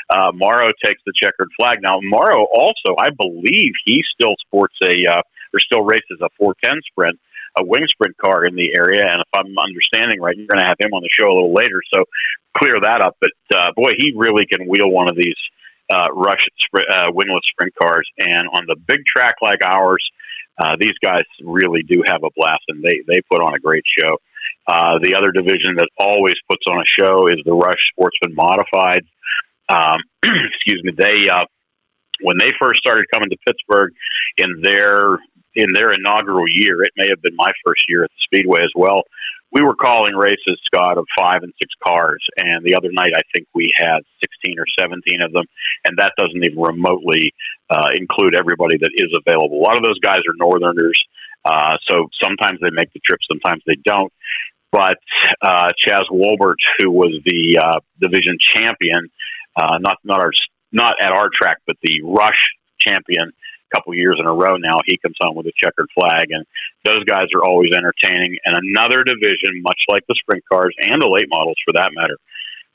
[0.10, 1.80] Uh, Morrow takes the checkered flag.
[1.82, 5.22] Now, Morrow also, I believe, he still sports a uh,
[5.54, 7.20] or still races a 410 sprint
[7.58, 9.04] a wing sprint car in the area.
[9.08, 11.54] And if I'm understanding right, you're going to have him on the show a little
[11.54, 11.80] later.
[11.94, 12.04] So
[12.58, 13.16] clear that up.
[13.20, 15.40] But uh, boy, he really can wheel one of these
[15.90, 16.44] uh, rush
[16.76, 18.08] uh, wingless sprint cars.
[18.20, 20.04] And on the big track like ours,
[20.58, 23.84] uh, these guys really do have a blast, and they they put on a great
[24.00, 24.18] show.
[24.68, 29.04] Uh, the other division that always puts on a show is the Rush Sportsman Modified.
[29.70, 31.46] Um, excuse me, they uh,
[32.22, 33.92] when they first started coming to Pittsburgh
[34.38, 35.20] in their
[35.56, 38.72] in their inaugural year, it may have been my first year at the Speedway as
[38.76, 39.04] well
[39.56, 42.22] we were calling races, Scott, of five and six cars.
[42.38, 45.46] And the other night, I think we had 16 or 17 of them.
[45.86, 47.34] And that doesn't even remotely
[47.70, 49.58] uh, include everybody that is available.
[49.58, 51.00] A lot of those guys are Northerners.
[51.46, 54.12] Uh, so sometimes they make the trip, sometimes they don't.
[54.74, 54.98] But
[55.42, 59.10] uh, Chaz Wolbert, who was the uh, division champion,
[59.56, 60.32] uh, not not our
[60.74, 62.42] not at our track, but the Rush
[62.82, 63.32] champion,
[63.74, 66.46] couple years in a row now, he comes home with a checkered flag, and
[66.84, 68.38] those guys are always entertaining.
[68.46, 72.18] And another division, much like the sprint cars and the late models for that matter,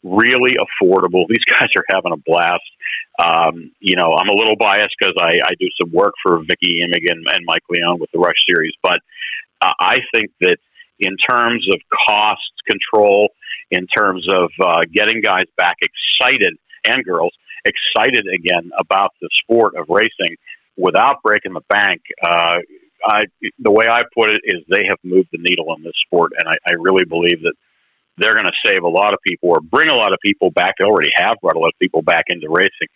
[0.03, 1.27] really affordable.
[1.29, 2.71] These guys are having a blast.
[3.19, 6.81] Um, you know, I'm a little biased because I, I do some work for Vicky
[6.83, 9.01] Emigan and Mike Leone with the Rush Series, but
[9.63, 10.57] uh, I think that
[10.99, 13.31] in terms of cost control,
[13.71, 17.33] in terms of uh, getting guys back excited and girls
[17.65, 20.37] excited again about the sport of racing,
[20.81, 22.57] without breaking the bank, uh,
[23.07, 23.21] I,
[23.59, 26.49] the way I put it is they have moved the needle in this sport, and
[26.49, 27.55] I, I really believe that
[28.19, 30.75] they're going to save a lot of people or bring a lot of people back.
[30.79, 32.89] They already have brought a lot of people back into racing.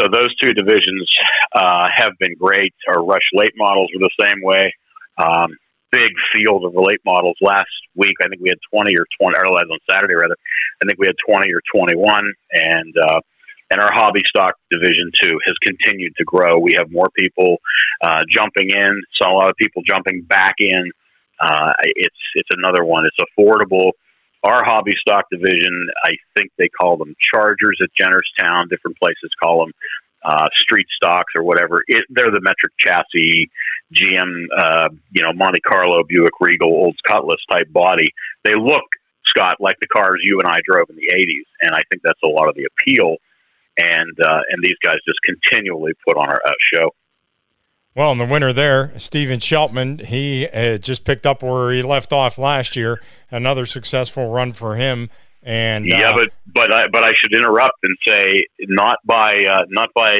[0.00, 1.06] So those two divisions
[1.54, 2.74] uh, have been great.
[2.88, 4.74] Our Rush late models were the same way.
[5.18, 5.54] Um,
[5.92, 8.16] big field of late models last week.
[8.24, 10.34] I think we had 20 or 20, or on Saturday rather.
[10.82, 13.20] I think we had 20 or 21, and uh,
[13.72, 16.58] and our hobby stock division too has continued to grow.
[16.58, 17.56] We have more people
[18.02, 20.90] uh, jumping in, saw a lot of people jumping back in.
[21.40, 23.04] Uh, it's it's another one.
[23.06, 23.92] It's affordable.
[24.44, 28.68] Our hobby stock division, I think they call them Chargers at Jennerstown.
[28.68, 29.72] Different places call them
[30.24, 31.80] uh, street stocks or whatever.
[31.86, 33.50] It, they're the metric chassis,
[33.94, 38.08] GM, uh, you know, Monte Carlo, Buick Regal, Olds Cutlass type body.
[38.44, 38.84] They look,
[39.26, 42.20] Scott, like the cars you and I drove in the '80s, and I think that's
[42.22, 43.16] a lot of the appeal
[43.76, 46.90] and uh, and these guys just continually put on our uh, show.
[47.94, 52.12] Well, and the winner there, Steven Sheltman, he uh, just picked up where he left
[52.12, 53.00] off last year.
[53.30, 55.10] Another successful run for him.
[55.42, 59.64] And yeah, uh, but but I, but I should interrupt and say not by uh,
[59.68, 60.12] not by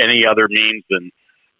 [0.00, 1.10] any other means than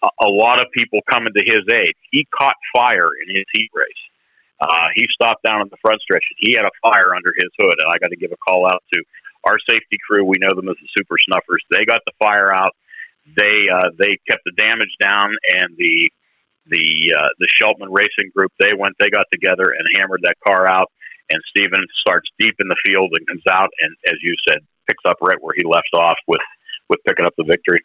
[0.02, 1.92] a, a lot of people coming to his aid.
[2.10, 4.02] He caught fire in his heat race.
[4.60, 6.24] Uh, he stopped down in the front stretch.
[6.38, 8.82] He had a fire under his hood, and I got to give a call out
[8.94, 9.02] to
[9.44, 11.62] our safety crew, we know them as the Super Snuffers.
[11.70, 12.72] They got the fire out.
[13.36, 16.10] They uh, they kept the damage down, and the
[16.66, 20.68] the uh, the Sheltman Racing Group they went they got together and hammered that car
[20.68, 20.90] out.
[21.32, 25.04] And Steven starts deep in the field and comes out, and as you said, picks
[25.06, 26.40] up right where he left off with
[26.88, 27.80] with picking up the victory.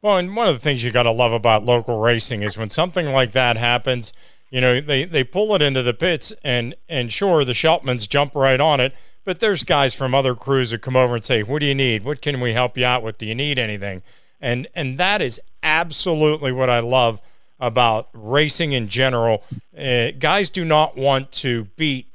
[0.00, 2.68] Well, and one of the things you got to love about local racing is when
[2.68, 4.12] something like that happens,
[4.50, 8.34] you know, they, they pull it into the pits, and and sure, the Sheltmans jump
[8.34, 11.60] right on it, but there's guys from other crews that come over and say, "What
[11.60, 12.04] do you need?
[12.04, 13.18] What can we help you out with?
[13.18, 14.02] Do you need anything?"
[14.40, 17.20] And and that is absolutely what I love
[17.60, 19.42] about racing in general.
[19.76, 22.06] Uh, guys do not want to beat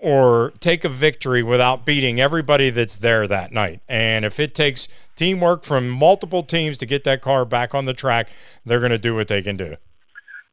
[0.00, 3.80] or take a victory without beating everybody that's there that night.
[3.88, 7.94] And if it takes teamwork from multiple teams to get that car back on the
[7.94, 8.28] track,
[8.64, 9.76] they're going to do what they can do.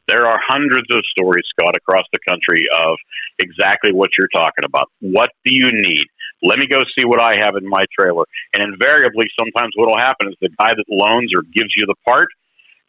[0.07, 2.97] There are hundreds of stories, Scott, across the country of
[3.39, 4.89] exactly what you're talking about.
[4.99, 6.05] What do you need?
[6.43, 8.25] Let me go see what I have in my trailer.
[8.53, 11.95] And invariably, sometimes what will happen is the guy that loans or gives you the
[12.07, 12.29] part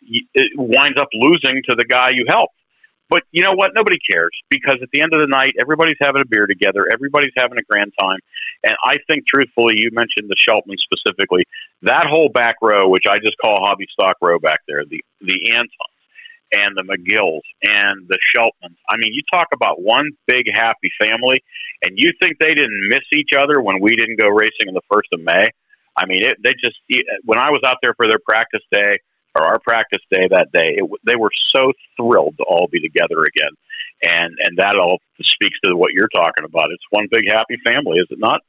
[0.08, 2.54] it winds up losing to the guy you helped.
[3.08, 3.70] But you know what?
[3.72, 6.88] Nobody cares because at the end of the night, everybody's having a beer together.
[6.92, 8.18] Everybody's having a grand time.
[8.64, 11.44] And I think, truthfully, you mentioned the Sheltman specifically.
[11.82, 15.38] That whole back row, which I just call Hobby Stock Row back there, the the
[15.52, 15.95] Antons
[16.56, 18.78] and the McGills and the Sheltmans.
[18.88, 21.44] I mean, you talk about one big happy family,
[21.84, 24.86] and you think they didn't miss each other when we didn't go racing on the
[24.90, 25.48] first of May?
[25.96, 26.76] I mean, it, they just
[27.24, 28.98] when I was out there for their practice day
[29.34, 33.20] or our practice day that day, it, they were so thrilled to all be together
[33.20, 33.52] again,
[34.02, 36.70] and and that all speaks to what you're talking about.
[36.70, 38.40] It's one big happy family, is it not?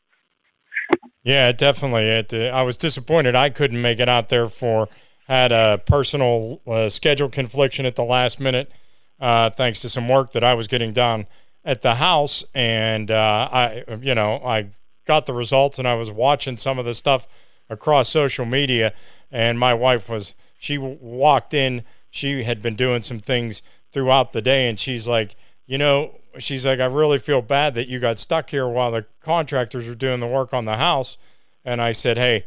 [1.23, 2.03] Yeah, definitely.
[2.03, 2.33] It.
[2.33, 4.87] Uh, I was disappointed I couldn't make it out there for
[5.27, 8.71] had a personal uh, schedule confliction at the last minute,
[9.19, 11.27] uh, thanks to some work that I was getting done
[11.65, 14.69] at the house, and uh, I, you know, I
[15.05, 17.27] got the results, and I was watching some of the stuff
[17.69, 18.93] across social media,
[19.29, 21.83] and my wife was she walked in.
[22.09, 23.61] She had been doing some things
[23.91, 25.35] throughout the day, and she's like,
[25.65, 29.05] you know, she's like, I really feel bad that you got stuck here while the
[29.19, 31.17] contractors were doing the work on the house.
[31.65, 32.45] And I said, hey,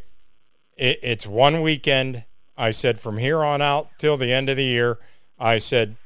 [0.77, 2.25] it, it's one weekend.
[2.61, 4.99] I said, from here on out till the end of the year,
[5.39, 5.97] I said,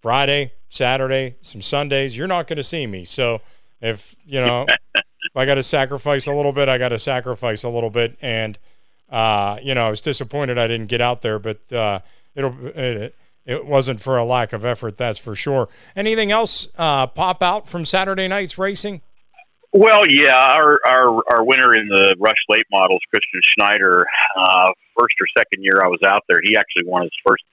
[0.00, 3.04] Friday, Saturday, some Sundays, you're not going to see me.
[3.04, 3.42] So
[3.82, 7.62] if, you know, if I got to sacrifice a little bit, I got to sacrifice
[7.62, 8.16] a little bit.
[8.22, 8.58] And,
[9.10, 12.00] uh, you know, I was disappointed I didn't get out there, but uh,
[12.34, 15.68] it'll it, it, wasn't for a lack of effort, that's for sure.
[15.94, 19.02] Anything else uh, pop out from Saturday night's racing?
[19.72, 24.68] Well, yeah, our our our winner in the Rush Late Models, Christian Schneider, uh,
[24.98, 27.44] first or second year I was out there, he actually won his first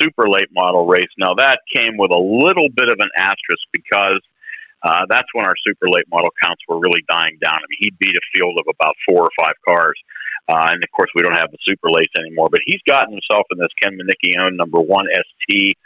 [0.00, 1.10] super late model race.
[1.18, 4.20] Now that came with a little bit of an asterisk because
[4.82, 7.58] uh, that's when our super late model counts were really dying down.
[7.58, 9.98] I mean, he beat a field of about four or five cars.
[10.48, 12.48] Uh, and of course, we don't have the super lates anymore.
[12.50, 13.98] But he's gotten himself in this Ken
[14.40, 15.76] owned number one ST,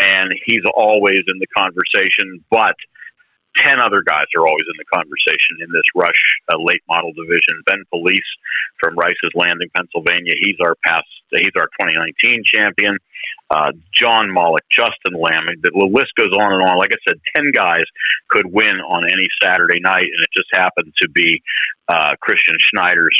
[0.00, 2.42] and he's always in the conversation.
[2.50, 2.74] But
[3.56, 7.62] ten other guys are always in the conversation in this Rush uh, late model division.
[7.66, 8.30] Ben Police
[8.80, 10.34] from Rice's Landing, Pennsylvania.
[10.40, 11.08] He's our past.
[11.30, 12.98] He's our 2019 champion.
[13.50, 15.44] Uh, John Mollick, Justin Lamb.
[15.62, 16.78] The list goes on and on.
[16.78, 17.84] Like I said, ten guys
[18.28, 21.42] could win on any Saturday night, and it just happened to be
[21.88, 23.18] uh, Christian Schneider's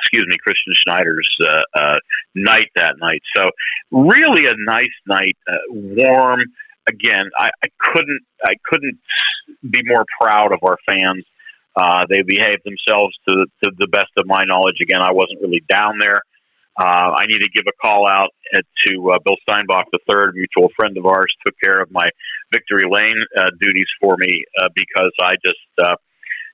[0.00, 1.98] excuse me, Christian Schneider's uh, uh,
[2.34, 3.22] night that night.
[3.36, 3.50] So
[3.90, 6.40] really a nice night, uh, warm.
[6.88, 8.98] Again, I, I couldn't I couldn't
[9.62, 11.24] be more proud of our fans.
[11.76, 14.76] Uh, they behaved themselves to, to the best of my knowledge.
[14.82, 16.20] Again, I wasn't really down there.
[16.78, 18.30] Uh, I need to give a call out
[18.86, 22.08] to uh, Bill Steinbach, the third mutual friend of ours, took care of my
[22.52, 25.94] victory lane uh, duties for me uh, because I just uh,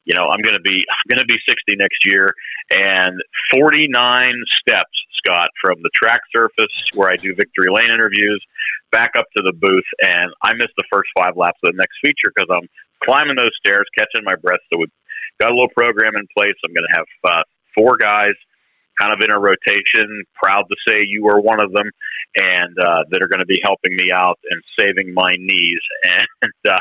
[0.06, 2.32] you know, I'm going to be I'm going to be 60 next year,
[2.70, 3.18] and
[3.52, 4.94] 49 steps,
[5.26, 8.42] Scott, from the track surface where I do victory lane interviews,
[8.92, 11.98] back up to the booth, and I missed the first five laps of the next
[12.00, 12.68] feature because I'm
[13.02, 14.62] climbing those stairs, catching my breath.
[14.72, 14.94] So we've
[15.40, 16.54] got a little program in place.
[16.64, 17.42] I'm going to have uh,
[17.74, 18.38] four guys
[18.98, 20.24] kind of in a rotation.
[20.34, 21.90] Proud to say you are one of them,
[22.36, 25.82] and uh, that are going to be helping me out and saving my knees.
[26.46, 26.80] And uh,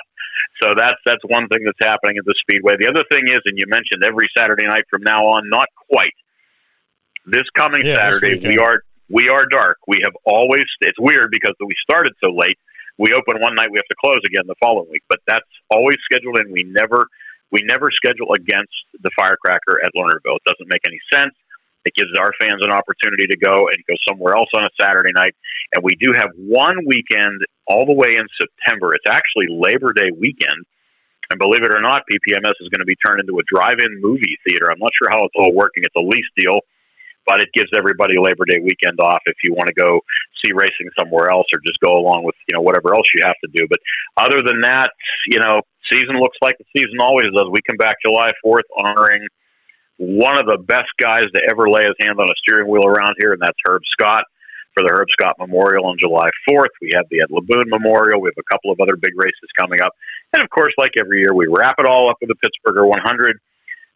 [0.62, 2.76] so that's that's one thing that's happening at the Speedway.
[2.78, 6.14] The other thing is, and you mentioned every Saturday night from now on, not quite.
[7.26, 9.78] This coming yeah, Saturday, we are we are dark.
[9.88, 10.66] We have always.
[10.82, 12.58] It's weird because we started so late.
[12.98, 15.04] We open one night, we have to close again the following week.
[15.10, 16.52] But that's always scheduled in.
[16.52, 17.08] We never
[17.52, 20.38] we never schedule against the Firecracker at Lernerville.
[20.38, 21.34] It doesn't make any sense.
[21.86, 25.14] It gives our fans an opportunity to go and go somewhere else on a Saturday
[25.14, 25.36] night.
[25.76, 28.96] And we do have one weekend all the way in September.
[28.96, 30.66] It's actually Labor Day weekend.
[31.30, 34.38] And believe it or not, PPMS is going to be turned into a drive-in movie
[34.46, 34.70] theater.
[34.70, 35.84] I'm not sure how it's all working.
[35.86, 36.62] It's a lease deal,
[37.28, 40.02] but it gives everybody Labor Day weekend off if you want to go
[40.44, 43.40] see racing somewhere else or just go along with you know whatever else you have
[43.44, 43.68] to do.
[43.70, 43.80] But
[44.18, 44.92] other than that,
[45.28, 45.62] you know,
[45.92, 47.50] season looks like the season always does.
[47.52, 49.28] We come back July 4th honoring
[49.98, 53.16] one of the best guys to ever lay his hand on a steering wheel around
[53.20, 54.26] here, and that's Herb Scott
[54.76, 56.76] for the Herb Scott Memorial on July 4th.
[56.82, 58.20] We have the Ed Laboon Memorial.
[58.20, 59.94] We have a couple of other big races coming up.
[60.34, 63.40] And of course, like every year, we wrap it all up with the Pittsburgher 100.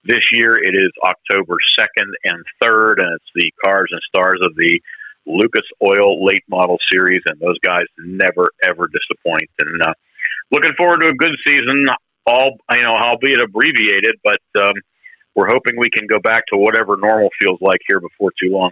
[0.04, 4.56] This year it is October 2nd and 3rd, and it's the cars and stars of
[4.56, 4.80] the
[5.26, 9.50] Lucas Oil Late Model Series, and those guys never, ever disappoint.
[9.60, 9.94] And uh,
[10.52, 11.86] looking forward to a good season
[12.30, 14.74] all you know, albeit abbreviated, but um,
[15.36, 18.72] we're hoping we can go back to whatever normal feels like here before too long.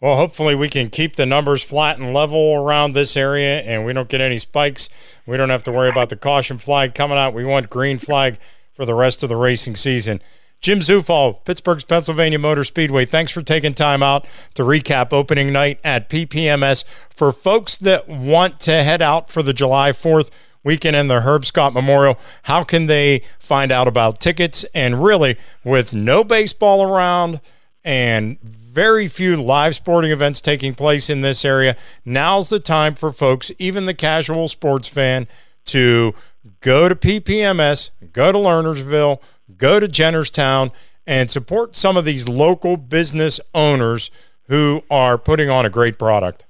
[0.00, 3.92] Well, hopefully we can keep the numbers flat and level around this area and we
[3.92, 4.88] don't get any spikes.
[5.26, 7.34] We don't have to worry about the caution flag coming out.
[7.34, 8.38] We want green flag
[8.72, 10.22] for the rest of the racing season.
[10.60, 15.80] Jim Zufall, Pittsburgh's Pennsylvania Motor Speedway, thanks for taking time out to recap opening night
[15.82, 16.84] at PPMS.
[17.08, 20.30] For folks that want to head out for the July 4th
[20.62, 24.64] weekend in the Herb Scott Memorial, how can they find out about tickets?
[24.74, 27.40] And really, with no baseball around
[27.82, 31.74] and very few live sporting events taking place in this area.
[32.04, 35.26] Now's the time for folks, even the casual sports fan,
[35.66, 36.14] to
[36.60, 39.20] go to PPMS, go to Lernerville,
[39.56, 40.72] go to Jennerstown,
[41.06, 44.10] and support some of these local business owners
[44.48, 46.44] who are putting on a great product.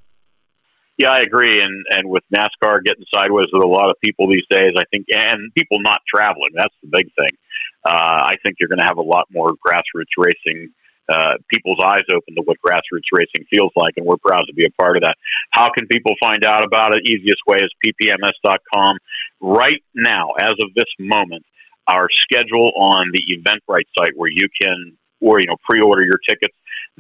[0.98, 1.62] Yeah, I agree.
[1.62, 5.07] And and with NASCAR getting sideways with a lot of people these days, I think,
[5.09, 7.36] and people not traveling, that's the big thing.
[7.86, 10.68] Uh, I think you're going to have a lot more grassroots racing
[11.11, 14.64] uh, people's eyes open to what grassroots racing feels like, and we're proud to be
[14.64, 15.16] a part of that.
[15.51, 17.03] How can people find out about it?
[17.09, 18.98] Easiest way is ppms.com.
[19.40, 21.44] Right now, as of this moment,
[21.89, 26.55] our schedule on the Eventbrite site where you can or you know pre-order your tickets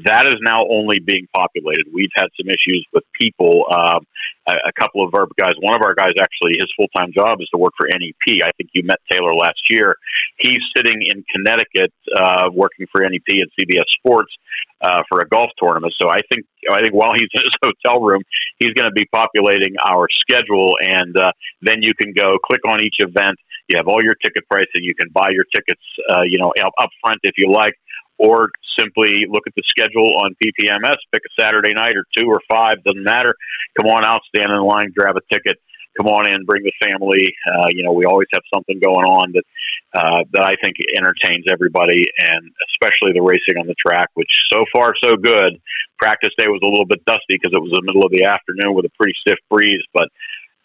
[0.04, 1.86] that is now only being populated.
[1.92, 3.64] We've had some issues with people.
[3.70, 4.06] Um,
[4.46, 7.40] a, a, couple of our guys, one of our guys actually, his full time job
[7.40, 8.40] is to work for NEP.
[8.42, 9.96] I think you met Taylor last year.
[10.38, 14.32] He's sitting in Connecticut uh, working for NEP and CBS Sports
[14.80, 15.92] uh, for a golf tournament.
[16.00, 18.22] So I think I think while he's in his hotel room,
[18.58, 22.82] he's going to be populating our schedule, and uh, then you can go click on
[22.82, 23.36] each event.
[23.70, 24.82] You have all your ticket pricing.
[24.82, 27.74] You can buy your tickets, uh, you know, up, front if you like
[28.18, 32.40] or simply look at the schedule on PPMS, pick a Saturday night or two or
[32.50, 33.34] five, doesn't matter.
[33.78, 35.56] Come on out, stand in line, grab a ticket.
[35.96, 37.34] Come on in, bring the family.
[37.46, 39.44] Uh, you know, we always have something going on that
[39.92, 44.64] uh, that I think entertains everybody, and especially the racing on the track, which so
[44.72, 45.58] far so good.
[45.98, 48.72] Practice day was a little bit dusty because it was the middle of the afternoon
[48.72, 50.06] with a pretty stiff breeze, but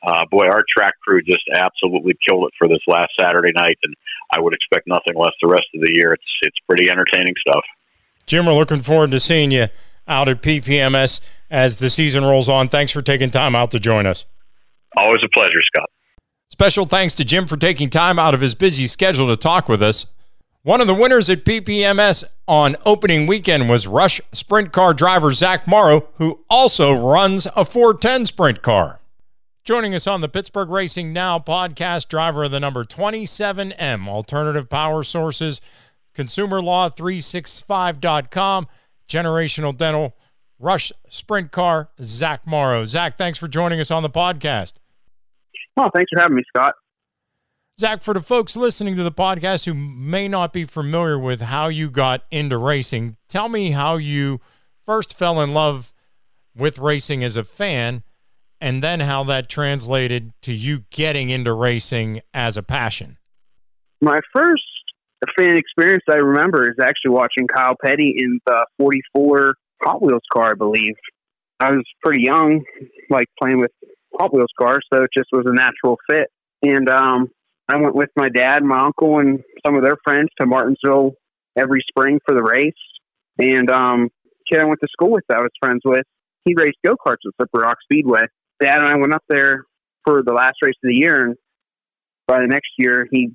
[0.05, 3.95] uh, boy, our track crew just absolutely killed it for this last Saturday night, and
[4.31, 6.13] I would expect nothing less the rest of the year.
[6.13, 7.63] It's it's pretty entertaining stuff.
[8.25, 9.67] Jim, we're looking forward to seeing you
[10.07, 12.67] out at PPMS as the season rolls on.
[12.67, 14.25] Thanks for taking time out to join us.
[14.97, 15.89] Always a pleasure, Scott.
[16.51, 19.81] Special thanks to Jim for taking time out of his busy schedule to talk with
[19.81, 20.05] us.
[20.61, 25.67] One of the winners at PPMS on opening weekend was Rush Sprint Car driver Zach
[25.67, 28.99] Morrow, who also runs a 410 sprint car.
[29.65, 35.01] Joining us on the Pittsburgh Racing Now podcast, driver of the number 27M, Alternative Power
[35.01, 35.59] Sources,
[36.13, 38.67] ConsumerLaw365.com,
[39.09, 40.15] Generational Dental,
[40.59, 42.85] Rush Sprint Car, Zach Morrow.
[42.85, 44.73] Zach, thanks for joining us on the podcast.
[45.77, 46.75] Oh, thanks for having me, Scott.
[47.79, 51.69] Zach, for the folks listening to the podcast who may not be familiar with how
[51.69, 54.41] you got into racing, tell me how you
[54.85, 55.91] first fell in love
[56.55, 58.03] with racing as a fan
[58.61, 63.17] and then how that translated to you getting into racing as a passion.
[64.01, 64.63] My first
[65.37, 70.51] fan experience I remember is actually watching Kyle Petty in the 44 Hot Wheels car,
[70.51, 70.93] I believe.
[71.59, 72.63] I was pretty young,
[73.09, 73.71] like playing with
[74.19, 76.29] Hot Wheels cars, so it just was a natural fit.
[76.63, 77.29] And um,
[77.67, 81.13] I went with my dad, my uncle, and some of their friends to Martinsville
[81.57, 82.73] every spring for the race.
[83.37, 84.09] And um,
[84.49, 86.05] kid I went to school with, that I was friends with,
[86.43, 88.23] he raced go karts at Slippery Rock Speedway
[88.59, 89.65] dad and I went up there
[90.05, 91.35] for the last race of the year, and
[92.27, 93.31] by the next year, he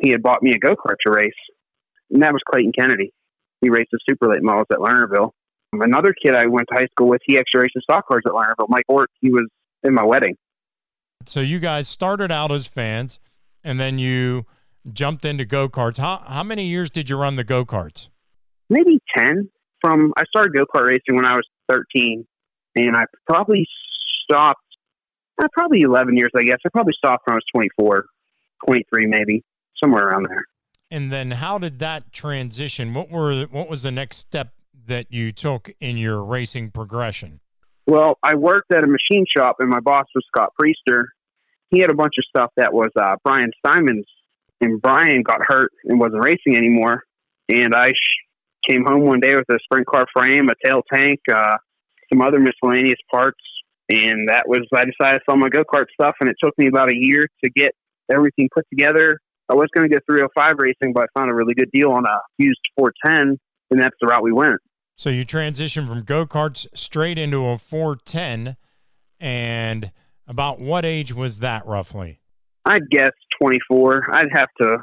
[0.00, 1.32] he had bought me a go kart to race,
[2.10, 3.12] and that was Clayton Kennedy.
[3.60, 5.30] He raced the super late models at Lernerville.
[5.72, 8.32] Another kid I went to high school with, he actually raced the stock cars at
[8.32, 8.68] Lernerville.
[8.68, 9.46] Mike Ort, he was
[9.84, 10.36] in my wedding.
[11.26, 13.20] So you guys started out as fans,
[13.62, 14.46] and then you
[14.92, 15.98] jumped into go karts.
[15.98, 18.08] How how many years did you run the go karts?
[18.68, 19.50] Maybe ten.
[19.80, 22.26] From I started go kart racing when I was thirteen,
[22.74, 23.66] and I probably
[24.30, 24.62] stopped
[25.40, 26.58] uh, probably 11 years, I guess.
[26.64, 28.06] I probably stopped when I was 24,
[28.66, 29.44] 23, maybe
[29.82, 30.44] somewhere around there.
[30.90, 32.94] And then how did that transition?
[32.94, 34.52] What were what was the next step
[34.86, 37.40] that you took in your racing progression?
[37.86, 41.06] Well, I worked at a machine shop, and my boss was Scott Priester.
[41.70, 44.04] He had a bunch of stuff that was uh, Brian Simons,
[44.60, 47.04] and Brian got hurt and wasn't racing anymore.
[47.48, 51.20] And I sh- came home one day with a sprint car frame, a tail tank,
[51.32, 51.56] uh,
[52.12, 53.38] some other miscellaneous parts,
[53.90, 56.68] and that was, I decided to sell my go kart stuff, and it took me
[56.68, 57.72] about a year to get
[58.12, 59.18] everything put together.
[59.50, 62.04] I was going to go 305 racing, but I found a really good deal on
[62.04, 63.36] a used 410,
[63.70, 64.60] and that's the route we went.
[64.96, 68.56] So you transitioned from go karts straight into a 410,
[69.18, 69.90] and
[70.28, 72.20] about what age was that roughly?
[72.64, 73.10] I'd guess
[73.42, 74.14] 24.
[74.14, 74.78] I'd have to,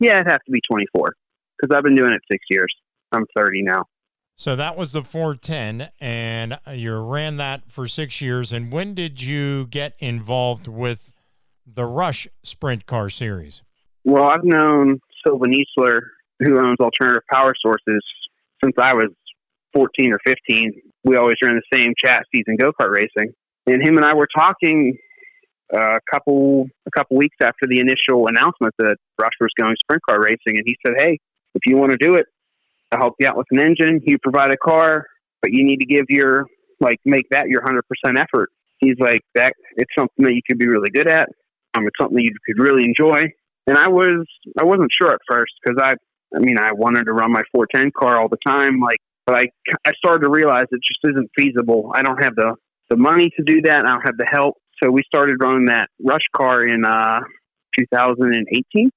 [0.00, 1.12] yeah, it'd have to be 24
[1.60, 2.72] because I've been doing it six years.
[3.12, 3.84] I'm 30 now.
[4.38, 8.52] So that was the 410, and you ran that for six years.
[8.52, 11.12] And when did you get involved with
[11.66, 13.64] the Rush Sprint Car Series?
[14.04, 16.02] Well, I've known Sylvan Easler,
[16.38, 18.00] who owns Alternative Power Sources,
[18.62, 19.08] since I was
[19.74, 20.82] 14 or 15.
[21.02, 23.32] We always ran the same chassis and go kart racing.
[23.66, 24.98] And him and I were talking
[25.74, 30.02] uh, a couple a couple weeks after the initial announcement that Rush was going sprint
[30.08, 31.18] car racing, and he said, "Hey,
[31.56, 32.26] if you want to do it,
[32.92, 34.00] I'll help you out with an engine.
[34.04, 35.06] You provide a car,
[35.42, 36.46] but you need to give your
[36.80, 40.58] like make that your hundred percent effort." He's like, "That it's something that you could
[40.58, 41.28] be really good at.
[41.74, 43.32] Um, it's something you could really enjoy."
[43.66, 44.26] And I was
[44.58, 45.94] I wasn't sure at first because I
[46.34, 49.48] I mean I wanted to run my 410 car all the time, like, but I
[49.84, 51.92] I started to realize it just isn't feasible.
[51.94, 52.54] I don't have the
[52.88, 53.84] the money to do that.
[53.84, 54.56] I don't have the help.
[54.82, 57.20] So we started running that rush car in uh,
[57.78, 58.90] 2018.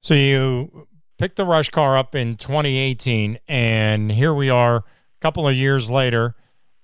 [0.00, 0.86] So you
[1.18, 4.84] picked the rush car up in 2018, and here we are, a
[5.20, 6.34] couple of years later,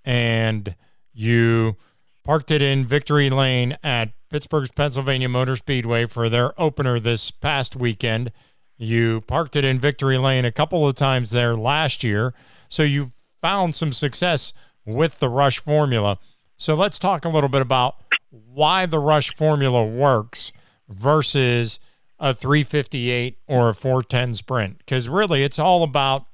[0.05, 0.74] and
[1.12, 1.76] you
[2.24, 7.74] parked it in Victory Lane at Pittsburgh's Pennsylvania Motor Speedway for their opener this past
[7.74, 8.31] weekend.
[8.76, 12.33] You parked it in Victory Lane a couple of times there last year,
[12.68, 13.11] so you
[13.41, 14.53] found some success
[14.85, 16.18] with the Rush formula.
[16.57, 17.97] So let's talk a little bit about
[18.31, 20.53] why the Rush formula works
[20.89, 21.81] versus
[22.21, 26.27] a 358 or a 410 sprint because really it's all about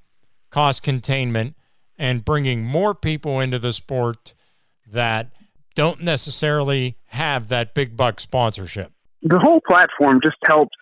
[0.51, 1.55] cost containment
[1.97, 4.35] and bringing more people into the sport
[4.91, 5.31] that
[5.75, 8.93] don't necessarily have that big buck sponsorship.
[9.23, 10.77] The whole platform just helps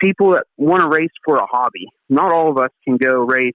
[0.00, 1.86] people that want to race for a hobby.
[2.08, 3.54] Not all of us can go race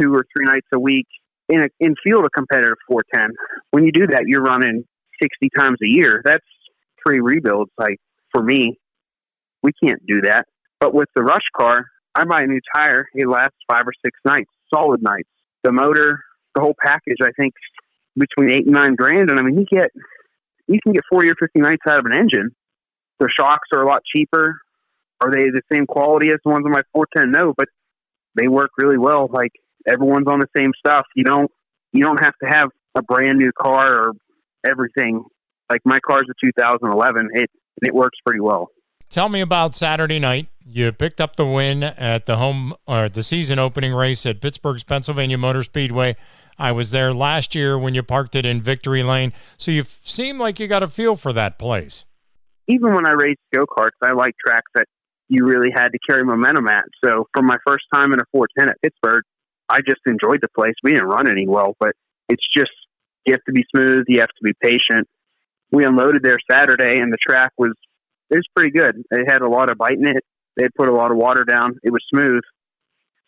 [0.00, 1.06] two or three nights a week
[1.48, 3.34] in a in field a competitive 410.
[3.70, 4.84] When you do that, you're running
[5.22, 6.22] 60 times a year.
[6.24, 6.44] That's
[7.06, 7.70] three rebuilds.
[7.78, 7.98] Like
[8.32, 8.78] for me,
[9.64, 10.46] we can't do that.
[10.78, 13.08] But with the rush car, I buy a new tire.
[13.14, 15.28] It lasts five or six nights, solid nights.
[15.64, 16.20] The motor,
[16.54, 17.54] the whole package, I think
[18.16, 19.30] between eight and nine grand.
[19.30, 19.90] And I mean, you get
[20.68, 22.50] you can get 40 or 50 nights out of an engine.
[23.18, 24.60] The shocks are a lot cheaper.
[25.20, 27.30] Are they the same quality as the ones on my 410?
[27.32, 27.68] No, but
[28.34, 29.28] they work really well.
[29.32, 29.52] Like
[29.86, 31.06] everyone's on the same stuff.
[31.16, 31.50] You don't
[31.92, 34.12] you don't have to have a brand new car or
[34.64, 35.24] everything.
[35.70, 37.30] Like my car's a 2011.
[37.32, 37.50] It
[37.82, 38.68] it works pretty well.
[39.14, 40.48] Tell me about Saturday night.
[40.66, 44.82] You picked up the win at the home or the season opening race at Pittsburgh's
[44.82, 46.16] Pennsylvania Motor Speedway.
[46.58, 49.32] I was there last year when you parked it in Victory Lane.
[49.56, 52.06] So you seem like you got a feel for that place.
[52.66, 54.86] Even when I raced go karts, I like tracks that
[55.28, 56.82] you really had to carry momentum at.
[57.04, 59.22] So for my first time in a 410 at Pittsburgh,
[59.68, 60.74] I just enjoyed the place.
[60.82, 61.92] We didn't run any well, but
[62.28, 62.72] it's just
[63.26, 65.06] you have to be smooth, you have to be patient.
[65.70, 67.74] We unloaded there Saturday, and the track was
[68.30, 69.02] it was pretty good.
[69.10, 70.24] It had a lot of bite in it.
[70.56, 71.78] They put a lot of water down.
[71.82, 72.42] It was smooth.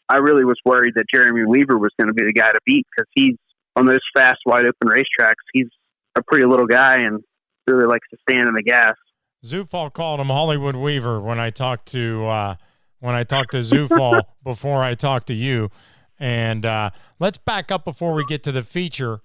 [0.08, 2.86] I really was worried that Jeremy Weaver was going to be the guy to beat
[2.96, 3.36] because he's
[3.74, 5.34] on those fast, wide open racetracks.
[5.52, 5.66] He's
[6.16, 7.22] a pretty little guy and
[7.66, 8.94] really likes to stand in the gas.
[9.44, 12.56] Zufall called him Hollywood Weaver when I talked to uh,
[13.00, 15.70] when I talked to Zufall before I talked to you.
[16.18, 19.20] And uh, let's back up before we get to the feature.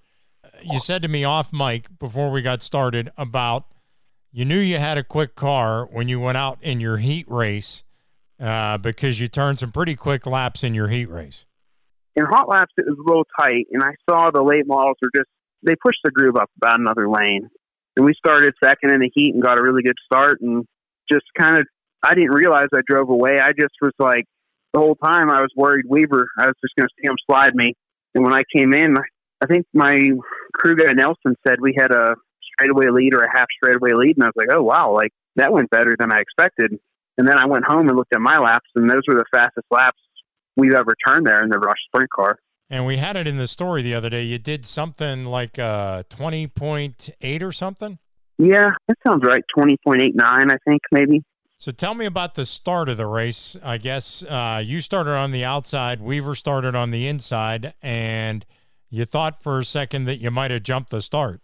[0.62, 3.71] You said to me off mic before we got started about
[4.32, 7.84] you knew you had a quick car when you went out in your heat race
[8.40, 11.44] uh, because you turned some pretty quick laps in your heat race.
[12.16, 15.10] In hot laps, it was a little tight, and I saw the late models were
[15.14, 15.28] just
[15.62, 17.48] they pushed the groove up about another lane,
[17.96, 20.64] and we started second in the heat and got a really good start, and
[21.10, 21.66] just kind of
[22.02, 23.38] I didn't realize I drove away.
[23.38, 24.24] I just was like
[24.72, 26.28] the whole time I was worried Weaver.
[26.38, 27.74] I was just going to see him slide me,
[28.14, 28.96] and when I came in,
[29.42, 29.96] I think my
[30.52, 32.14] crew guy Nelson said we had a
[32.54, 35.52] straightaway lead or a half straightaway lead, and I was like, oh wow, like that
[35.52, 36.78] went better than I expected.
[37.18, 39.66] And then I went home and looked at my laps, and those were the fastest
[39.70, 39.98] laps
[40.56, 42.38] we've ever turned there in the Rush Sprint car.
[42.70, 44.22] And we had it in the story the other day.
[44.22, 47.98] You did something like uh, 20.8 or something?
[48.38, 49.44] Yeah, that sounds right.
[49.56, 51.22] 20.89, I think, maybe.
[51.58, 53.56] So tell me about the start of the race.
[53.62, 58.44] I guess uh, you started on the outside, Weaver started on the inside, and
[58.88, 61.40] you thought for a second that you might have jumped the start.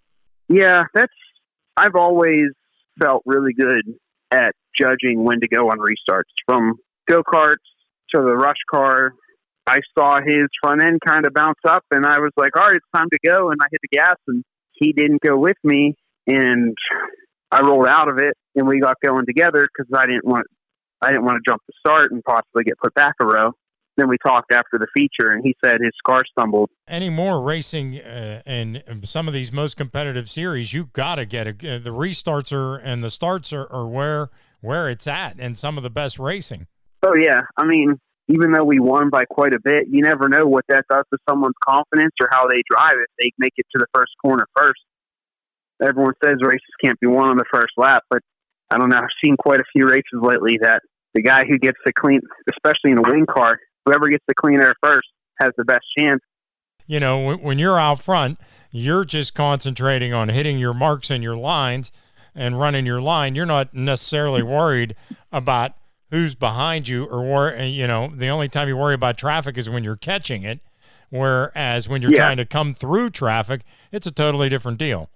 [0.48, 1.12] Yeah, that's.
[1.76, 2.48] I've always
[3.00, 3.82] felt really good
[4.30, 6.30] at judging when to go on restarts.
[6.46, 6.74] From
[7.08, 7.56] go karts
[8.14, 9.12] to the rush car,
[9.66, 12.76] I saw his front end kind of bounce up, and I was like, "All right,
[12.76, 14.42] it's time to go." And I hit the gas, and
[14.72, 15.94] he didn't go with me,
[16.26, 16.76] and
[17.50, 20.46] I rolled out of it, and we got going together because I didn't want
[21.00, 23.52] I didn't want to jump the start and possibly get put back a row
[23.98, 26.70] then we talked after the feature, and he said his car stumbled.
[26.86, 31.46] Any more racing uh, in some of these most competitive series, you got to get
[31.46, 34.30] a, uh, the restarts are and the starts are, are where
[34.60, 36.66] where it's at and some of the best racing.
[37.06, 40.46] Oh yeah, I mean, even though we won by quite a bit, you never know
[40.46, 43.78] what that does to someone's confidence or how they drive if they make it to
[43.78, 44.80] the first corner first.
[45.80, 48.20] Everyone says races can't be won on the first lap, but
[48.70, 48.98] I don't know.
[48.98, 50.82] I've seen quite a few races lately that
[51.14, 52.20] the guy who gets the clean,
[52.50, 53.58] especially in a wing car,
[53.88, 55.08] whoever gets the clean air first
[55.40, 56.20] has the best chance.
[56.86, 58.38] You know, when you're out front,
[58.70, 61.92] you're just concentrating on hitting your marks and your lines
[62.34, 63.34] and running your line.
[63.34, 64.94] You're not necessarily worried
[65.30, 65.72] about
[66.10, 69.68] who's behind you or where, you know, the only time you worry about traffic is
[69.68, 70.60] when you're catching it.
[71.10, 72.18] Whereas when you're yeah.
[72.18, 73.62] trying to come through traffic,
[73.92, 75.10] it's a totally different deal.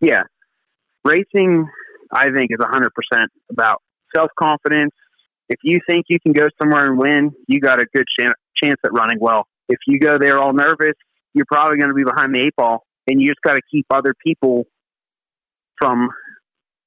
[0.00, 0.22] Yeah.
[1.04, 1.68] Racing,
[2.12, 2.88] I think, is 100%
[3.50, 3.82] about
[4.14, 4.92] self confidence.
[5.48, 8.80] If you think you can go somewhere and win, you got a good chance chance
[8.84, 9.46] at running well.
[9.68, 10.94] If you go there all nervous,
[11.34, 13.86] you're probably going to be behind the eight ball, and you just got to keep
[13.90, 14.64] other people
[15.78, 16.08] from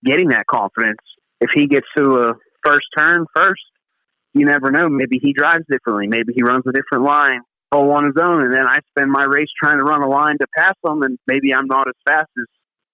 [0.04, 1.00] getting that confidence.
[1.42, 2.34] If he gets to a
[2.64, 3.62] first turn first,
[4.34, 4.90] you never know.
[4.90, 6.08] Maybe he drives differently.
[6.08, 7.42] Maybe he runs a different line
[7.72, 10.38] all on his own, and then I spend my race trying to run a line
[10.40, 12.46] to pass him, and maybe I'm not as fast as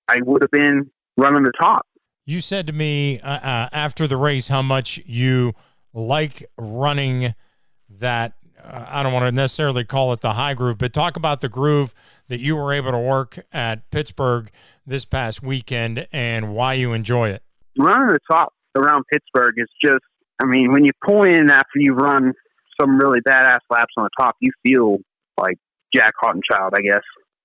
[0.08, 1.86] I would have been running the top.
[2.26, 5.54] You said to me uh, uh, after the race how much you
[5.94, 7.36] like running
[8.00, 8.34] that
[8.66, 11.94] I don't want to necessarily call it the high groove, but talk about the groove
[12.30, 14.50] that you were able to work at Pittsburgh
[14.86, 17.44] this past weekend and why you enjoy it.
[17.78, 20.04] Running the top around Pittsburgh is just,
[20.42, 22.34] I mean, when you pull in after you run
[22.80, 24.98] some really badass laps on the top, you feel
[25.38, 25.58] like
[25.94, 27.04] Jack Hottenchild, I guess.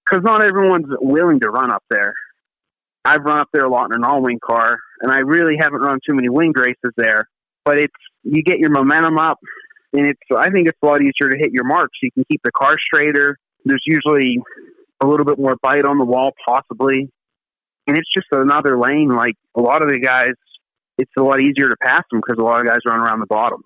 [0.08, 2.14] Because not everyone's willing to run up there.
[3.08, 5.80] I've run up there a lot in an all wing car, and I really haven't
[5.80, 7.28] run too many wing races there.
[7.64, 9.38] But it's, you get your momentum up
[9.92, 11.98] and it's I think it's a lot easier to hit your marks.
[12.02, 13.36] You can keep the car straighter.
[13.64, 14.38] There's usually
[15.02, 17.10] a little bit more bite on the wall, possibly,
[17.86, 19.08] and it's just another lane.
[19.08, 20.34] Like a lot of the guys,
[20.98, 23.26] it's a lot easier to pass them because a lot of guys run around the
[23.26, 23.62] bottom.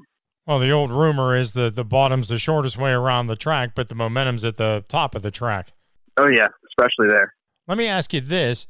[0.47, 3.89] Well, the old rumor is that the bottom's the shortest way around the track, but
[3.89, 5.73] the momentum's at the top of the track.
[6.17, 7.35] Oh yeah, especially there.
[7.69, 8.67] Let me ask you this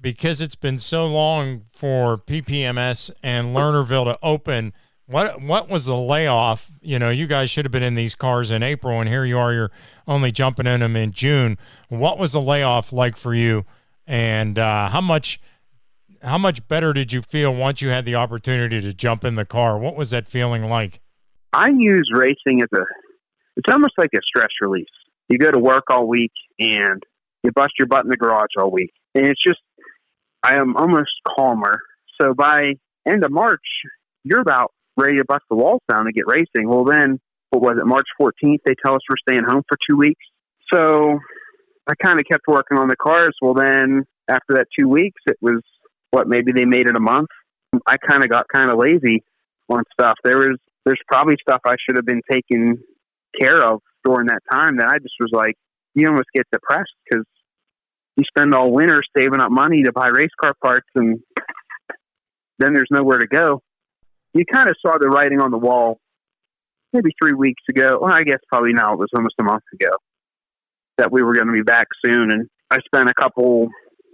[0.00, 4.72] because it's been so long for PPMS and Lernerville to open
[5.06, 6.70] what what was the layoff?
[6.82, 9.38] You know, you guys should have been in these cars in April, and here you
[9.38, 9.52] are.
[9.52, 9.70] You're
[10.06, 11.58] only jumping in them in June.
[11.88, 13.64] What was the layoff like for you?
[14.06, 15.40] And uh, how much
[16.22, 19.44] how much better did you feel once you had the opportunity to jump in the
[19.44, 19.78] car?
[19.78, 21.00] What was that feeling like?
[21.52, 22.82] I use racing as a
[23.56, 24.86] it's almost like a stress release.
[25.28, 27.02] You go to work all week and
[27.44, 29.60] you bust your butt in the garage all week, and it's just
[30.42, 31.80] I am almost calmer.
[32.20, 32.74] So by
[33.06, 33.60] end of March,
[34.24, 36.68] you're about ready to bust the walls down and get racing.
[36.68, 37.20] Well, then,
[37.50, 40.24] what was it, March 14th, they tell us we're staying home for two weeks.
[40.72, 41.18] So
[41.86, 43.36] I kind of kept working on the cars.
[43.40, 45.60] Well, then, after that two weeks, it was
[46.10, 47.28] what, maybe they made it a month.
[47.86, 49.22] I kind of got kind of lazy
[49.68, 50.14] on stuff.
[50.24, 52.78] There was, there's probably stuff I should have been taking
[53.38, 55.54] care of during that time that I just was like,
[55.94, 57.24] you almost get depressed because
[58.16, 61.20] you spend all winter saving up money to buy race car parts and
[62.58, 63.62] then there's nowhere to go
[64.36, 65.98] you kind of saw the writing on the wall
[66.92, 67.98] maybe three weeks ago.
[68.00, 69.90] Well, I guess probably now it was almost a month ago
[70.98, 72.30] that we were going to be back soon.
[72.30, 73.68] And I spent a couple,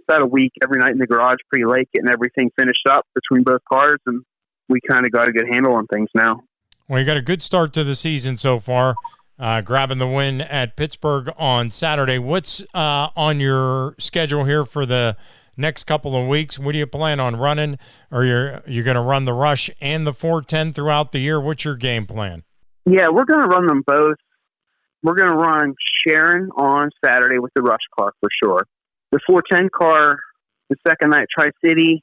[0.07, 3.43] about a week every night in the garage pretty late getting everything finished up between
[3.43, 3.99] both cars.
[4.05, 4.23] And
[4.69, 6.41] we kind of got a good handle on things now.
[6.87, 8.95] Well, you got a good start to the season so far.
[9.39, 12.19] Uh, grabbing the win at Pittsburgh on Saturday.
[12.19, 15.17] What's uh, on your schedule here for the
[15.57, 16.59] next couple of weeks?
[16.59, 17.79] What do you plan on running?
[18.11, 21.41] You're you going to run the rush and the 410 throughout the year?
[21.41, 22.43] What's your game plan?
[22.85, 24.17] Yeah, we're going to run them both.
[25.01, 25.75] We're going to run
[26.05, 28.65] Sharon on Saturday with the rush car for sure.
[29.11, 30.17] The 410 car,
[30.69, 32.01] the second night Tri City,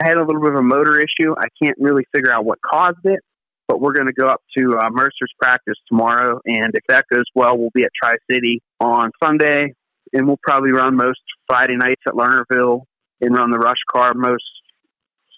[0.00, 1.34] I had a little bit of a motor issue.
[1.36, 3.20] I can't really figure out what caused it,
[3.68, 6.40] but we're going to go up to uh, Mercer's practice tomorrow.
[6.46, 9.74] And if that goes well, we'll be at Tri City on Sunday
[10.12, 12.82] and we'll probably run most Friday nights at Lernerville
[13.20, 14.44] and run the rush car most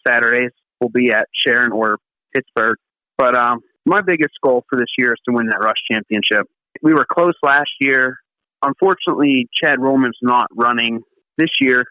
[0.06, 0.52] Saturdays.
[0.80, 1.98] We'll be at Sharon or
[2.34, 2.76] Pittsburgh.
[3.18, 6.46] But um, my biggest goal for this year is to win that rush championship.
[6.82, 8.16] We were close last year.
[8.62, 11.00] Unfortunately, Chad Rollman's not running
[11.36, 11.84] this year,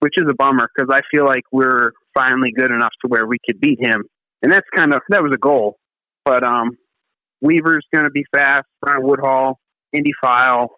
[0.00, 3.38] which is a bummer because I feel like we're finally good enough to where we
[3.46, 4.04] could beat him.
[4.42, 5.78] And that's kind of that was a goal.
[6.24, 6.78] But um,
[7.40, 8.66] Weaver's going to be fast.
[8.80, 9.58] Brian Woodhall,
[9.92, 10.70] Indy File,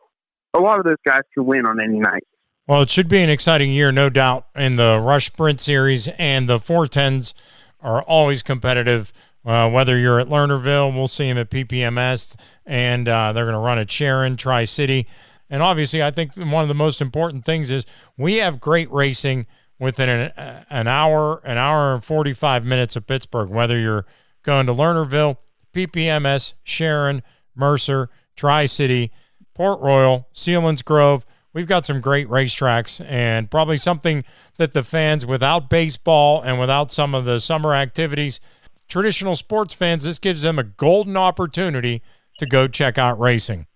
[0.55, 2.25] a lot of those guys can win on any night.
[2.67, 6.49] Well, it should be an exciting year, no doubt, in the Rush Sprint Series, and
[6.49, 7.33] the 410s
[7.81, 9.13] are always competitive.
[9.45, 12.35] Uh, whether you're at Lernerville, we'll see them at PPMS,
[12.65, 15.07] and uh, they're going to run at Sharon, Tri City.
[15.49, 17.87] And obviously, I think one of the most important things is
[18.17, 19.47] we have great racing.
[19.79, 24.07] within an, an hour, an hour and 45 minutes of Pittsburgh, whether you're
[24.47, 25.39] going to Lernerville,
[25.75, 27.23] PPMS, Sharon,
[27.55, 29.11] Mercer, Tri City,
[29.55, 31.25] Port Royal, Sealands Selinsgrove.
[31.53, 34.25] We've got some great racetracks and probably something
[34.57, 38.41] that the fans, without baseball and without some of the summer activities,
[38.89, 42.03] traditional sports fans, this gives them a golden opportunity
[42.39, 43.67] to go check out racing.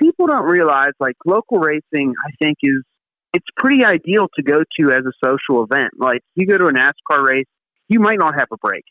[0.00, 2.82] People don't realize like local racing, I think, is
[3.34, 5.90] it's pretty ideal to go to as a social event.
[5.98, 7.46] Like you go to a NASCAR race,
[7.88, 8.84] you might not have a break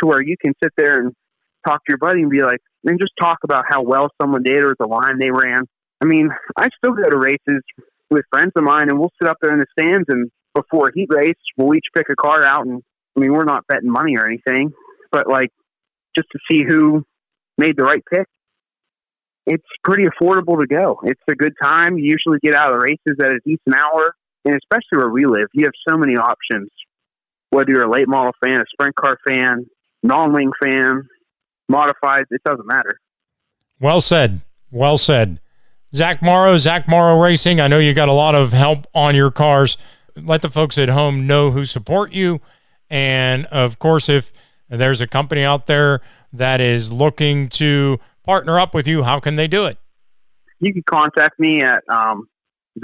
[0.00, 1.12] to where you can sit there and
[1.66, 4.64] talk to your buddy and be like, and just talk about how well someone did
[4.64, 5.64] or the line they ran.
[6.00, 7.62] I mean, I still go to races
[8.10, 10.92] with friends of mine and we'll sit up there in the stands and before a
[10.94, 12.82] heat race, we'll each pick a car out and
[13.16, 14.72] I mean, we're not betting money or anything,
[15.12, 15.50] but like
[16.16, 17.04] just to see who
[17.58, 18.26] made the right pick.
[19.46, 21.00] It's pretty affordable to go.
[21.04, 21.98] It's a good time.
[21.98, 25.26] You usually get out of the races at a decent hour, and especially where we
[25.26, 26.68] live, you have so many options.
[27.50, 29.66] Whether you're a late model fan, a sprint car fan,
[30.02, 31.08] non-wing fan,
[31.68, 33.00] modified, it doesn't matter.
[33.80, 34.40] Well said.
[34.70, 35.40] Well said.
[35.94, 37.60] Zach Morrow, Zach Morrow Racing.
[37.60, 39.76] I know you got a lot of help on your cars.
[40.16, 42.40] Let the folks at home know who support you.
[42.88, 44.32] And of course, if
[44.68, 46.00] there's a company out there
[46.32, 49.78] that is looking to partner up with you, how can they do it?
[50.60, 52.28] You can contact me at um,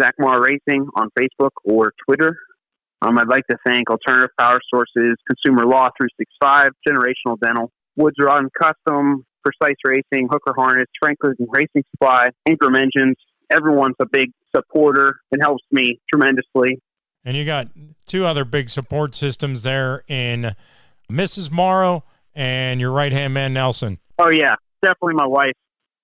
[0.01, 2.37] Zach Morrow Racing on Facebook or Twitter.
[3.03, 8.45] Um, I'd like to thank Alternative Power Sources, Consumer Law 365, Generational Dental, Woods Rod
[8.59, 13.17] Custom, Precise Racing, Hooker Harness, Franklin's Racing Supply, Ingram Engines.
[13.51, 16.81] Everyone's a big supporter and helps me tremendously.
[17.25, 17.69] And you got
[18.07, 20.55] two other big support systems there in
[21.11, 21.51] Mrs.
[21.51, 23.99] Morrow and your right hand man, Nelson.
[24.19, 25.55] Oh, yeah, definitely my wife.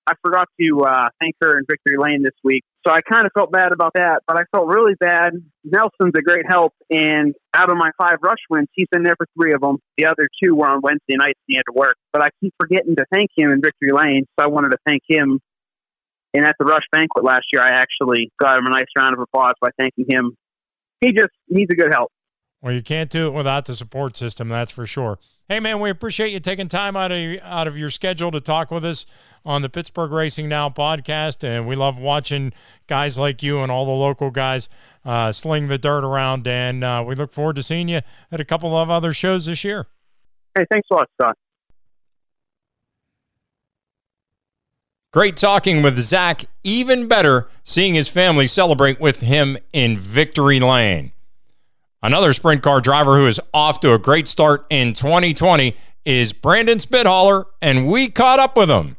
[0.05, 2.63] I forgot to uh, thank her in Victory Lane this week.
[2.85, 5.31] So I kind of felt bad about that, but I felt really bad.
[5.63, 9.25] Nelson's a great help, and out of my five rush wins, he's been there for
[9.39, 9.77] three of them.
[9.97, 11.95] The other two were on Wednesday nights and he had to work.
[12.11, 15.01] But I keep forgetting to thank him in Victory Lane, so I wanted to thank
[15.07, 15.39] him.
[16.33, 19.21] And at the Rush Banquet last year, I actually got him a nice round of
[19.21, 20.35] applause by thanking him.
[20.99, 22.11] He just needs a good help.
[22.61, 25.19] Well, you can't do it without the support system, that's for sure.
[25.49, 28.71] Hey, man, we appreciate you taking time out of out of your schedule to talk
[28.71, 29.05] with us
[29.45, 32.53] on the Pittsburgh Racing Now podcast, and we love watching
[32.87, 34.69] guys like you and all the local guys
[35.03, 36.47] uh, sling the dirt around.
[36.47, 37.99] And uh, we look forward to seeing you
[38.31, 39.87] at a couple of other shows this year.
[40.57, 41.37] Hey, thanks a lot, Scott.
[45.11, 46.45] Great talking with Zach.
[46.63, 51.12] Even better, seeing his family celebrate with him in Victory Lane.
[52.03, 55.73] Another sprint car driver who is off to a great start in 2020
[56.03, 58.97] is Brandon Spithaler, and we caught up with him.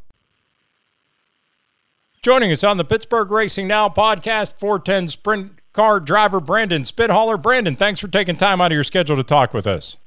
[2.22, 7.40] Joining us on the Pittsburgh Racing Now podcast, 410 sprint car driver Brandon Spithaler.
[7.40, 9.98] Brandon, thanks for taking time out of your schedule to talk with us.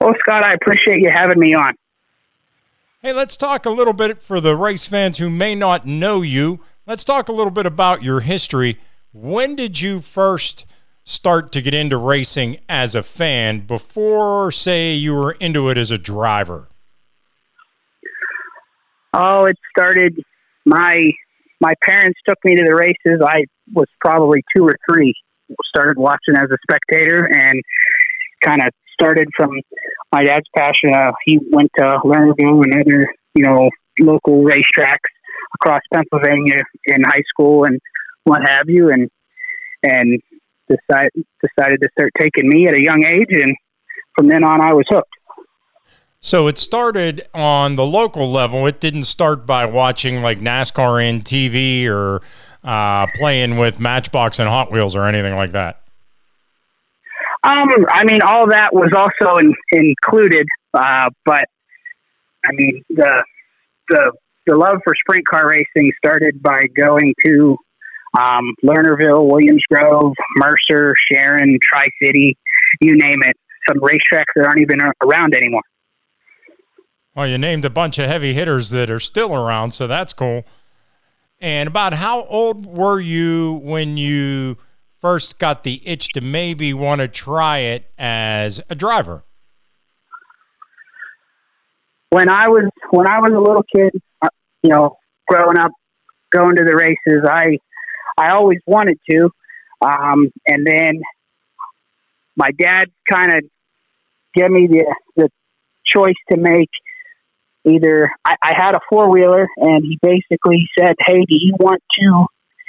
[0.00, 1.74] Well, Scott, I appreciate you having me on.
[3.00, 6.58] Hey, let's talk a little bit for the race fans who may not know you.
[6.84, 8.80] Let's talk a little bit about your history.
[9.12, 10.66] When did you first
[11.04, 15.90] start to get into racing as a fan before, say, you were into it as
[15.90, 16.68] a driver?
[19.12, 20.18] Oh, it started.
[20.64, 21.10] My
[21.60, 23.22] my parents took me to the races.
[23.24, 25.14] I was probably two or three.
[25.66, 27.62] Started watching as a spectator and
[28.42, 29.50] kind of started from
[30.12, 30.94] my dad's passion.
[30.94, 33.68] Uh, he went to Lernerville and other, you know,
[34.00, 34.96] local racetracks
[35.54, 37.78] across Pennsylvania in high school and
[38.24, 39.10] what have you, and
[39.82, 40.20] and
[40.76, 43.54] decided decided to start taking me at a young age, and
[44.16, 45.10] from then on, I was hooked.
[46.20, 48.66] So it started on the local level.
[48.66, 52.22] It didn't start by watching like NASCAR in TV or
[52.62, 55.82] uh, playing with Matchbox and Hot Wheels or anything like that.
[57.44, 61.44] Um, I mean, all that was also in, included, uh, but
[62.44, 63.24] I mean the
[63.88, 64.12] the
[64.46, 67.56] the love for sprint car racing started by going to
[68.18, 72.36] um, Lernerville, Williams Grove, Mercer, Sharon, Tri City,
[72.80, 73.36] you name it.
[73.68, 75.62] Some racetracks that aren't even around anymore.
[77.14, 80.44] Well, you named a bunch of heavy hitters that are still around, so that's cool.
[81.40, 84.56] And about how old were you when you
[85.00, 89.24] first got the itch to maybe want to try it as a driver?
[92.10, 94.28] When I was when I was a little kid, uh,
[94.62, 94.96] you know,
[95.26, 95.72] growing up,
[96.30, 97.58] going to the races, I
[98.16, 99.30] I always wanted to.
[99.80, 101.00] Um, and then
[102.36, 103.44] my dad kind of
[104.34, 105.28] gave me the, the
[105.84, 106.70] choice to make
[107.64, 111.82] either I, I had a four wheeler and he basically said, Hey, do you want
[112.00, 112.26] to,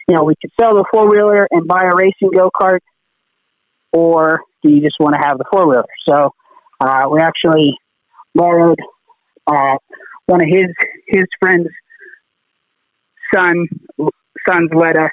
[0.07, 2.79] you know, we could sell the four wheeler and buy a racing go kart
[3.91, 5.85] or do you just want to have the four wheeler?
[6.07, 6.31] So
[6.79, 7.77] uh, we actually
[8.35, 8.79] borrowed
[9.47, 9.77] uh,
[10.25, 10.65] one of his
[11.07, 11.69] his friends'
[13.33, 13.67] son
[14.47, 15.11] sons let us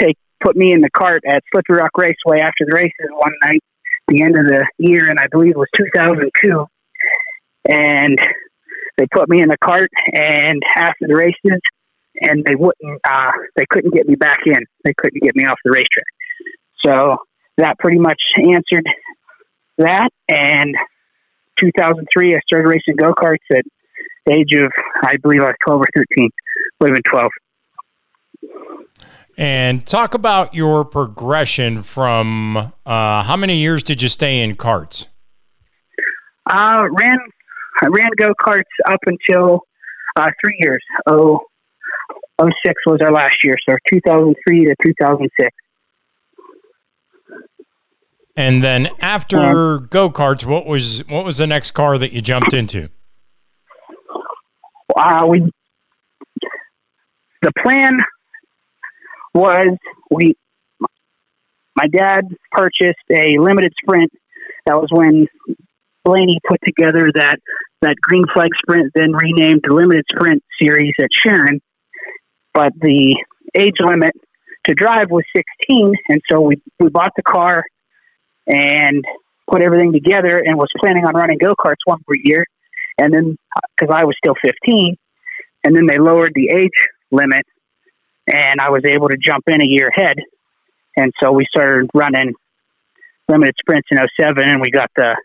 [0.00, 3.62] take put me in the cart at Slippery Rock Raceway after the races one night,
[4.08, 6.66] the end of the year, and I believe it was 2002.
[7.68, 8.18] And
[8.96, 11.60] they put me in the cart, and after the races,
[12.20, 14.58] and they wouldn't, uh, they couldn't get me back in.
[14.84, 16.06] They couldn't get me off the racetrack.
[16.84, 17.18] So
[17.58, 18.86] that pretty much answered
[19.78, 20.10] that.
[20.28, 20.74] And
[21.60, 23.64] 2003, I started racing go karts at
[24.30, 24.72] age of,
[25.02, 26.30] I believe, I was 12 or 13.
[26.80, 27.30] Would have been 12.
[29.38, 35.06] And talk about your progression from uh, how many years did you stay in karts?
[36.50, 37.18] Uh, ran
[37.80, 39.60] I ran go karts up until
[40.16, 40.82] uh, three years.
[41.06, 41.38] Oh,
[42.40, 42.52] 06
[42.86, 45.50] was our last year, so 2003 to 2006.
[48.36, 52.52] And then after go karts, what was what was the next car that you jumped
[52.52, 52.88] into?
[54.96, 55.48] Uh, we
[57.42, 58.00] the plan
[59.38, 59.76] was
[60.10, 60.34] we
[61.76, 64.10] my dad purchased a limited sprint.
[64.66, 65.26] That was when
[66.04, 67.38] Blaney put together that
[67.82, 71.60] that green flag sprint, then renamed the limited sprint series at Sharon.
[72.52, 73.16] But the
[73.56, 74.12] age limit
[74.66, 77.62] to drive was 16, and so we we bought the car
[78.46, 79.04] and
[79.48, 82.44] put everything together and was planning on running go karts one per year.
[82.98, 83.36] And then
[83.76, 84.96] because I was still 15,
[85.62, 87.46] and then they lowered the age limit
[88.28, 90.16] and I was able to jump in a year ahead.
[90.96, 92.32] And so we started running
[93.28, 95.16] limited sprints in 07 and we got the,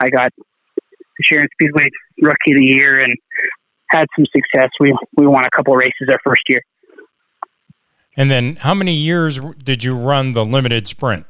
[0.00, 1.88] I got the Sharon Speedway
[2.20, 3.14] Rookie of the Year and
[3.90, 4.70] had some success.
[4.78, 6.62] We, we won a couple races our first year.
[8.16, 11.26] And then how many years did you run the limited sprint?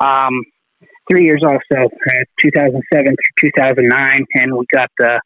[0.00, 0.42] Um,
[1.10, 2.82] three years also, uh, 2007
[3.40, 5.20] through 2009, and we got the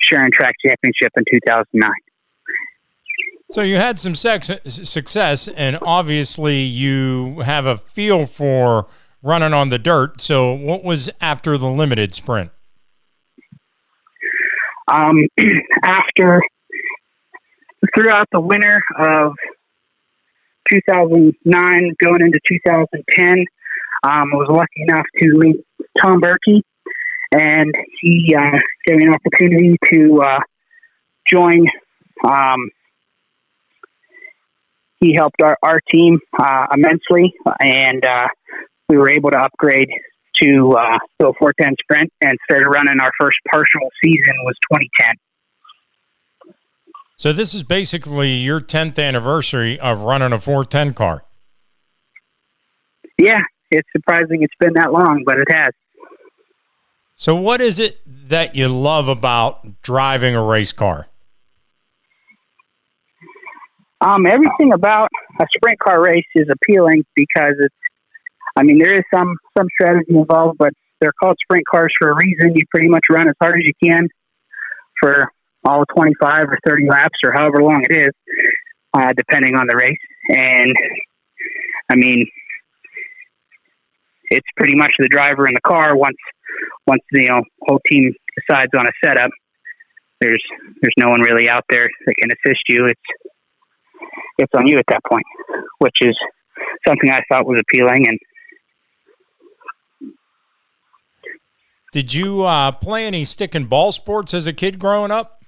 [0.00, 1.90] Sharon Track Championship in 2009.
[3.52, 8.88] So you had some sex, success, and obviously you have a feel for
[9.22, 10.20] running on the dirt.
[10.20, 12.50] So what was after the limited sprint?
[14.88, 15.26] Um,
[15.84, 16.42] after
[17.94, 19.32] throughout the winter of
[20.70, 23.44] 2009, going into 2010,
[24.02, 25.56] um, I was lucky enough to meet
[26.00, 26.62] Tom Berkey,
[27.32, 30.40] and he uh, gave me an opportunity to uh,
[31.28, 31.64] join
[32.24, 32.70] um,
[35.06, 38.26] he helped our, our team uh, immensely, and uh,
[38.88, 39.88] we were able to upgrade
[40.42, 46.54] to uh, the 410 Sprint and started running our first partial season was 2010.
[47.16, 51.24] So this is basically your 10th anniversary of running a 410 car.
[53.18, 53.40] Yeah,
[53.70, 55.72] it's surprising it's been that long, but it has.
[57.14, 61.08] So what is it that you love about driving a race car?
[64.00, 65.08] Um, everything about
[65.40, 67.74] a sprint car race is appealing because it's.
[68.58, 72.14] I mean, there is some some strategy involved, but they're called sprint cars for a
[72.14, 72.54] reason.
[72.54, 74.08] You pretty much run as hard as you can
[75.00, 75.28] for
[75.64, 78.12] all 25 or 30 laps or however long it is,
[78.94, 79.98] uh, depending on the race.
[80.30, 80.74] And
[81.90, 82.26] I mean,
[84.30, 85.96] it's pretty much the driver in the car.
[85.96, 86.16] Once
[86.86, 89.30] once the you know, whole team decides on a setup,
[90.20, 90.42] there's
[90.80, 92.86] there's no one really out there that can assist you.
[92.86, 93.25] It's
[94.38, 95.24] it's on you at that point,
[95.78, 96.16] which is
[96.86, 98.06] something I thought was appealing.
[98.08, 98.18] And
[101.92, 105.44] did you uh, play any stick and ball sports as a kid growing up?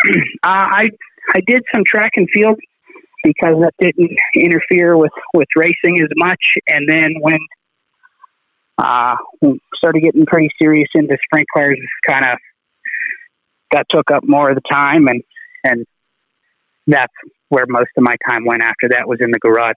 [0.06, 0.88] uh, I
[1.34, 2.58] I did some track and field
[3.22, 6.40] because that didn't interfere with with racing as much.
[6.68, 7.38] And then when
[8.78, 9.16] uh,
[9.76, 11.78] started getting pretty serious into sprint cars,
[12.08, 12.38] kind of
[13.72, 15.22] that took up more of the time and
[15.64, 15.84] and
[16.88, 17.12] that's
[17.50, 19.74] where most of my time went after that was in the garage.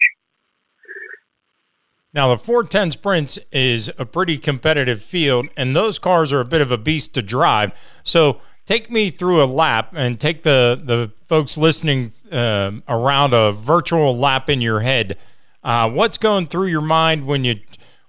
[2.14, 6.60] Now, the 410 Sprints is a pretty competitive field, and those cars are a bit
[6.60, 7.72] of a beast to drive.
[8.04, 13.54] So, take me through a lap and take the, the folks listening uh, around a
[13.54, 15.18] virtual lap in your head.
[15.64, 17.60] Uh, what's going through your mind when you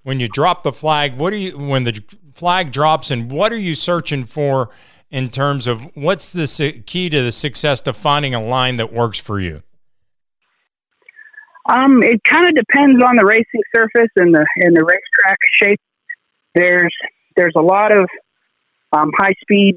[0.03, 1.16] when you drop the flag?
[1.16, 2.03] What do you when the
[2.34, 4.70] flag drops, and what are you searching for
[5.12, 9.20] in terms of what's the key to the success to finding a line that works
[9.20, 9.62] for you?
[11.68, 15.80] Um, it kind of depends on the racing surface and the and the racetrack shape.
[16.56, 16.92] There's
[17.36, 18.08] there's a lot of
[18.92, 19.76] um, high speed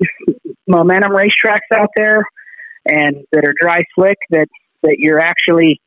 [0.67, 2.23] momentum racetracks out there,
[2.86, 4.47] and that are dry slick that
[4.81, 5.79] that you're actually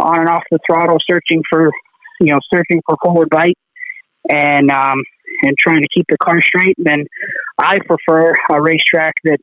[0.00, 1.70] on and off the throttle, searching for
[2.20, 3.58] you know searching for forward bite
[4.28, 5.02] and um,
[5.42, 6.76] and trying to keep the car straight.
[6.78, 7.04] Then
[7.58, 9.38] I prefer a racetrack that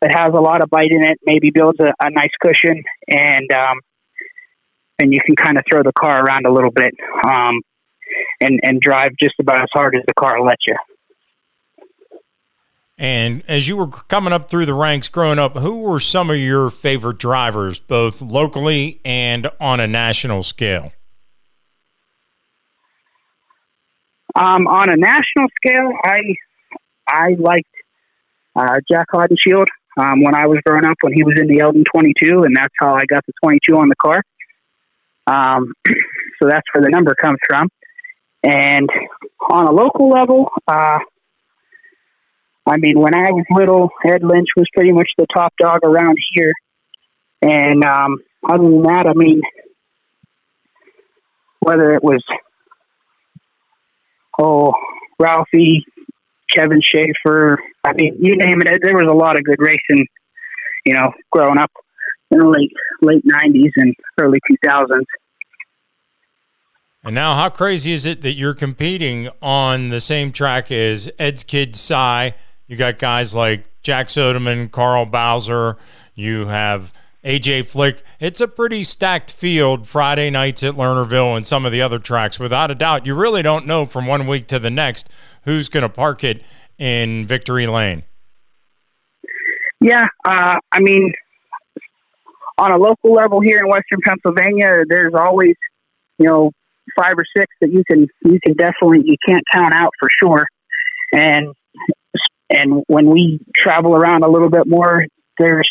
[0.00, 3.52] that has a lot of bite in it, maybe builds a, a nice cushion, and
[3.52, 3.78] um,
[4.98, 6.94] and you can kind of throw the car around a little bit
[7.26, 7.60] um,
[8.40, 10.76] and and drive just about as hard as the car will let you.
[12.96, 16.36] And as you were coming up through the ranks growing up, who were some of
[16.36, 20.92] your favorite drivers, both locally and on a national scale?
[24.36, 26.18] Um, on a national scale, I
[27.08, 27.68] I liked
[28.56, 29.66] uh, Jac Haudenschild
[29.96, 32.74] um, when I was growing up when he was in the Eldon 22, and that's
[32.80, 34.22] how I got the 22 on the car.
[35.26, 37.68] Um, so that's where the number comes from.
[38.42, 38.88] And
[39.50, 40.98] on a local level, uh,
[42.66, 46.16] I mean, when I was little, Ed Lynch was pretty much the top dog around
[46.34, 46.52] here.
[47.42, 48.18] And um,
[48.48, 49.40] other than that, I mean,
[51.60, 52.22] whether it was,
[54.38, 54.72] oh,
[55.18, 55.84] Ralphie,
[56.50, 60.06] Kevin Schaefer, I mean, you name it, there was a lot of good racing,
[60.84, 61.70] you know, growing up
[62.30, 62.72] in the late,
[63.02, 65.04] late 90s and early 2000s.
[67.04, 71.44] And now, how crazy is it that you're competing on the same track as Ed's
[71.44, 72.34] kid Cy?
[72.66, 75.76] You got guys like Jack Sodeman, Carl Bowser.
[76.14, 76.94] You have
[77.24, 78.02] AJ Flick.
[78.20, 82.38] It's a pretty stacked field Friday nights at Lernerville and some of the other tracks.
[82.38, 85.08] Without a doubt, you really don't know from one week to the next
[85.44, 86.42] who's going to park it
[86.78, 88.02] in Victory Lane.
[89.80, 91.12] Yeah, uh, I mean,
[92.58, 95.54] on a local level here in Western Pennsylvania, there's always,
[96.18, 96.52] you know,
[96.96, 100.46] five or six that you can you can definitely you can't count out for sure.
[101.12, 101.54] And
[102.50, 105.06] and when we travel around a little bit more,
[105.38, 105.68] there's,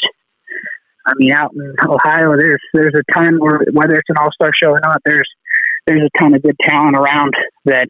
[1.05, 4.51] I mean, out in Ohio, there's there's a ton where whether it's an all star
[4.61, 5.29] show or not, there's
[5.85, 7.33] there's a ton of good talent around
[7.65, 7.89] that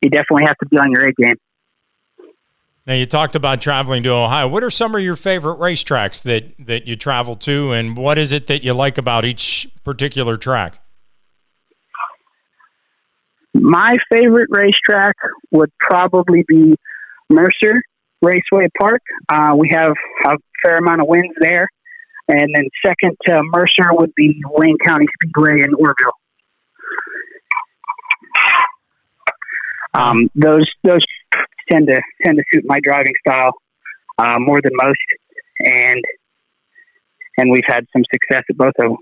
[0.00, 1.36] you definitely have to be on your A game.
[2.86, 4.48] Now you talked about traveling to Ohio.
[4.48, 8.32] What are some of your favorite racetracks that that you travel to, and what is
[8.32, 10.80] it that you like about each particular track?
[13.54, 15.16] My favorite racetrack
[15.50, 16.74] would probably be
[17.28, 17.82] Mercer.
[18.22, 19.02] Raceway Park.
[19.28, 19.92] Uh, we have
[20.26, 21.68] a fair amount of wins there.
[22.32, 26.16] And then second to Mercer would be Wayne County Speedway in Orrville.
[29.92, 31.04] Um, those those
[31.70, 33.52] tend to tend to suit my driving style
[34.18, 34.98] uh, more than most,
[35.60, 36.02] and
[37.36, 38.96] and we've had some success at both of them.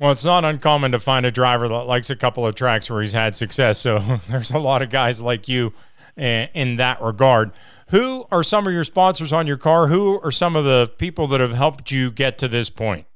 [0.00, 3.00] Well, it's not uncommon to find a driver that likes a couple of tracks where
[3.00, 3.78] he's had success.
[3.78, 3.98] So
[4.28, 5.72] there's a lot of guys like you
[6.20, 7.52] in that regard.
[7.90, 9.88] Who are some of your sponsors on your car?
[9.88, 13.06] Who are some of the people that have helped you get to this point?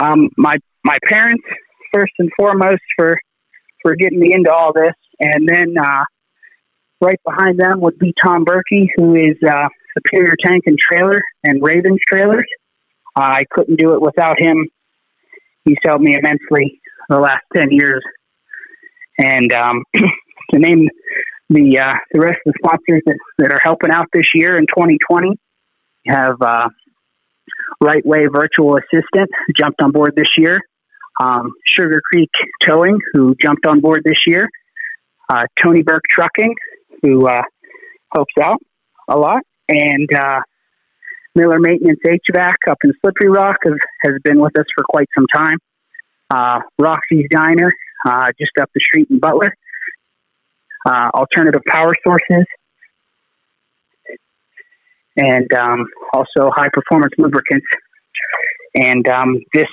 [0.00, 0.54] Um, my
[0.84, 1.44] my parents
[1.92, 3.18] first and foremost for
[3.82, 6.04] for getting me into all this, and then uh,
[7.00, 11.62] right behind them would be Tom Berkey, who is uh, Superior Tank and Trailer and
[11.62, 12.46] Ravens Trailers.
[13.16, 14.68] Uh, I couldn't do it without him.
[15.64, 18.02] He's helped me immensely the last ten years,
[19.18, 19.82] and um,
[20.52, 20.88] to name
[21.50, 24.66] the uh, the rest of the sponsors that, that are helping out this year in
[24.66, 25.36] 2020
[26.06, 26.68] have uh,
[27.80, 30.56] Right Way Virtual Assistant jumped on board this year.
[31.20, 32.30] Um, Sugar Creek
[32.66, 34.48] Towing, who jumped on board this year.
[35.28, 36.54] Uh, Tony Burke Trucking,
[37.02, 37.42] who uh,
[38.14, 38.58] helps out
[39.08, 40.40] a lot, and uh,
[41.34, 45.26] Miller Maintenance HVAC up in Slippery Rock has, has been with us for quite some
[45.34, 45.58] time.
[46.30, 47.72] Uh, Roxy's Diner,
[48.06, 49.54] uh, just up the street in Butler
[50.86, 52.46] uh, alternative power sources,
[55.16, 57.66] and um, also high performance lubricants.
[58.74, 59.66] And um, this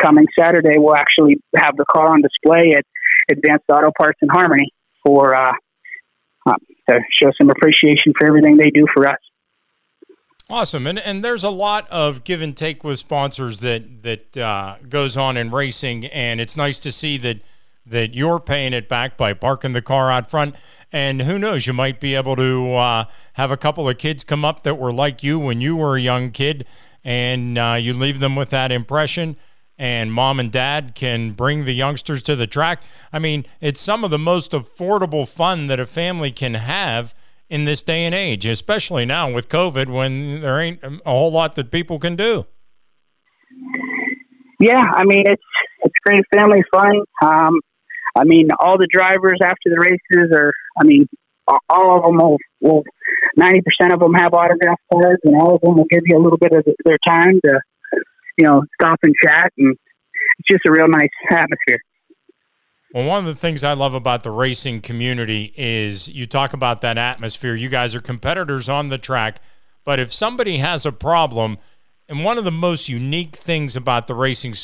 [0.00, 2.84] coming Saturday, we'll actually have the car on display at
[3.30, 4.70] Advanced Auto Parts and Harmony
[5.04, 5.52] for uh,
[6.46, 6.54] uh,
[6.90, 9.18] to show some appreciation for everything they do for us.
[10.50, 14.76] Awesome, and and there's a lot of give and take with sponsors that that uh,
[14.88, 17.38] goes on in racing, and it's nice to see that
[17.84, 20.54] that you're paying it back by parking the car out front.
[20.92, 23.04] And who knows, you might be able to uh,
[23.34, 26.00] have a couple of kids come up that were like you when you were a
[26.00, 26.66] young kid,
[27.04, 29.36] and uh, you leave them with that impression.
[29.78, 32.82] And mom and dad can bring the youngsters to the track.
[33.12, 37.14] I mean, it's some of the most affordable fun that a family can have
[37.48, 41.54] in this day and age, especially now with COVID when there ain't a whole lot
[41.56, 42.46] that people can do.
[44.58, 45.42] Yeah, I mean it's
[45.80, 47.02] it's great family fun.
[47.22, 47.60] Um,
[48.14, 51.08] I mean, all the drivers after the races are, I mean,
[51.68, 52.84] all of them will, will
[53.38, 56.38] 90% of them have autograph cards and all of them will give you a little
[56.38, 57.60] bit of their time to,
[58.38, 59.76] you know, stop and chat and,
[60.38, 61.78] it's just a real nice atmosphere.
[62.94, 66.80] Well, one of the things I love about the racing community is you talk about
[66.82, 67.54] that atmosphere.
[67.54, 69.40] You guys are competitors on the track,
[69.84, 71.58] but if somebody has a problem,
[72.08, 74.54] and one of the most unique things about the racing,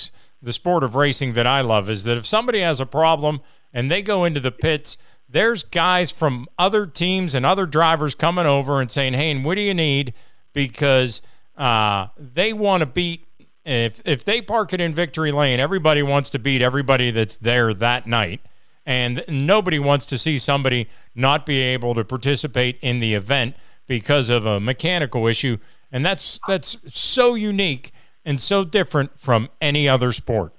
[0.43, 3.41] the sport of racing that I love is that if somebody has a problem
[3.73, 4.97] and they go into the pits,
[5.29, 9.57] there's guys from other teams and other drivers coming over and saying, "Hey, and what
[9.57, 10.15] do you need?"
[10.53, 11.21] Because
[11.57, 13.27] uh, they want to beat
[13.69, 17.75] if if they park it in victory lane, everybody wants to beat everybody that's there
[17.75, 18.41] that night.
[18.87, 23.55] And nobody wants to see somebody not be able to participate in the event
[23.87, 25.59] because of a mechanical issue.
[25.93, 27.93] And that's that's so unique
[28.29, 30.53] and so different from any other sport.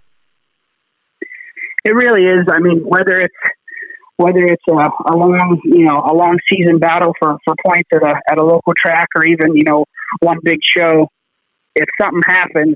[1.85, 2.47] It really is.
[2.49, 3.35] I mean, whether it's
[4.17, 8.01] whether it's a, a long, you know, a long season battle for, for points at
[8.01, 9.85] a at a local track, or even you know
[10.19, 11.07] one big show,
[11.75, 12.75] if something happens,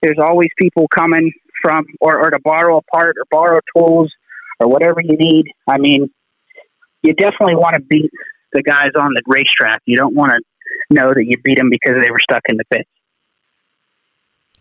[0.00, 1.30] there's always people coming
[1.62, 4.10] from or, or to borrow a part or borrow tools
[4.58, 5.44] or whatever you need.
[5.68, 6.08] I mean,
[7.02, 8.10] you definitely want to beat
[8.54, 9.82] the guys on the racetrack.
[9.84, 10.40] You don't want to
[10.90, 12.86] know that you beat them because they were stuck in the pit.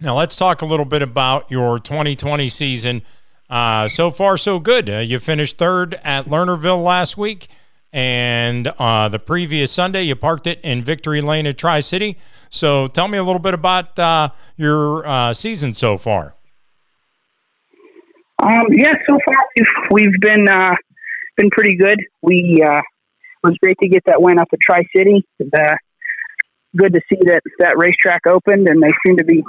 [0.01, 3.01] Now let's talk a little bit about your 2020 season.
[3.49, 4.89] Uh, so far, so good.
[4.89, 7.47] Uh, you finished third at Lernerville last week,
[7.91, 12.17] and uh, the previous Sunday you parked it in Victory Lane at Tri City.
[12.49, 16.35] So tell me a little bit about uh, your uh, season so far.
[18.41, 19.35] Um, yeah, so far
[19.91, 20.75] we've, been uh,
[21.35, 21.99] been pretty good.
[22.21, 22.83] We it
[23.43, 25.25] was great to get that win up at Tri City.
[26.77, 29.43] Good to see that that racetrack opened, and they seem to be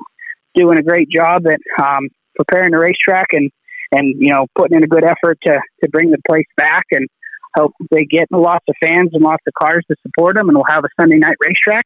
[0.54, 3.50] doing a great job at um, preparing the racetrack and
[3.92, 7.08] and you know putting in a good effort to to bring the place back and
[7.56, 10.64] hope they get lots of fans and lots of cars to support them, and we'll
[10.64, 11.84] have a Sunday night racetrack.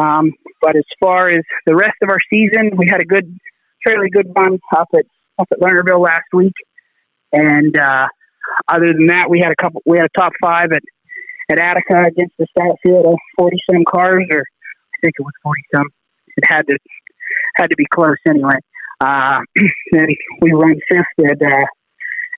[0.00, 3.36] Um, but as far as the rest of our season, we had a good,
[3.86, 5.04] fairly good run up at
[5.38, 6.54] up at Lernerville last week,
[7.32, 8.06] and uh,
[8.68, 9.82] other than that, we had a couple.
[9.86, 10.82] We had a top five at
[11.50, 15.62] at Attica against the stat of forty some cars, or I think it was forty
[15.74, 15.86] some.
[16.36, 16.78] It had to
[17.56, 18.54] had to be close anyway.
[19.00, 19.38] Uh,
[19.92, 20.06] then
[20.40, 21.64] we run fifth at uh,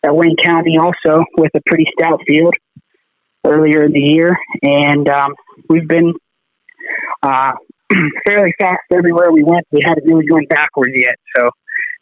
[0.05, 2.55] at Wayne County also with a pretty stout field
[3.47, 5.35] earlier in the year, and um,
[5.69, 6.13] we've been
[7.23, 7.53] uh,
[8.27, 9.67] fairly fast everywhere we went.
[9.71, 11.51] We hadn't really gone backwards yet, so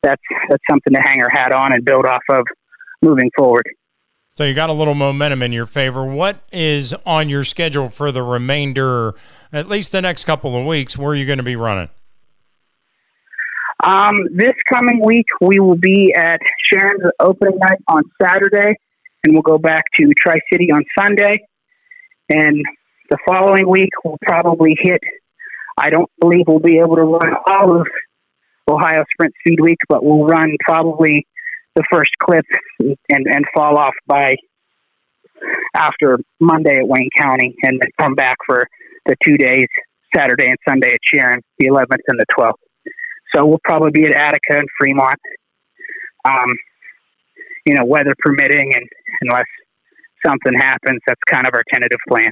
[0.02, 2.44] that's that's something to hang our hat on and build off of
[3.02, 3.68] moving forward.
[4.34, 6.06] So you got a little momentum in your favor.
[6.06, 9.14] What is on your schedule for the remainder,
[9.52, 10.96] at least the next couple of weeks?
[10.96, 11.90] Where are you going to be running?
[13.82, 18.76] Um, this coming week, we will be at Sharon's opening night on Saturday,
[19.24, 21.44] and we'll go back to Tri City on Sunday.
[22.28, 22.64] And
[23.10, 25.00] the following week, we'll probably hit.
[25.76, 27.86] I don't believe we'll be able to run all of
[28.70, 31.26] Ohio Sprint Speed Week, but we'll run probably
[31.74, 32.44] the first clip
[32.78, 34.36] and, and fall off by
[35.74, 38.68] after Monday at Wayne County, and then come back for
[39.06, 39.66] the two days,
[40.14, 42.52] Saturday and Sunday at Sharon, the 11th and the 12th.
[43.34, 45.18] So we'll probably be at Attica and Fremont,
[46.24, 46.56] um,
[47.66, 48.86] you know, weather permitting, and
[49.22, 49.46] unless
[50.24, 52.30] something happens, that's kind of our tentative plan.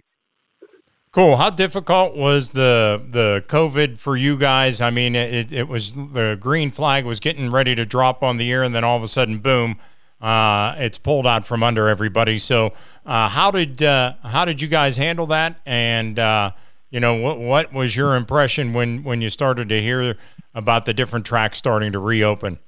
[1.12, 1.38] Cool.
[1.38, 4.80] How difficult was the the COVID for you guys?
[4.80, 8.53] I mean, it, it was the green flag was getting ready to drop on the
[8.53, 9.76] air, and then all of a sudden, boom,
[10.20, 12.38] uh, it's pulled out from under everybody.
[12.38, 15.57] So, uh, how did uh, how did you guys handle that?
[15.66, 16.53] And uh,
[16.91, 20.16] you know, what what was your impression when when you started to hear
[20.55, 22.59] about the different tracks starting to reopen?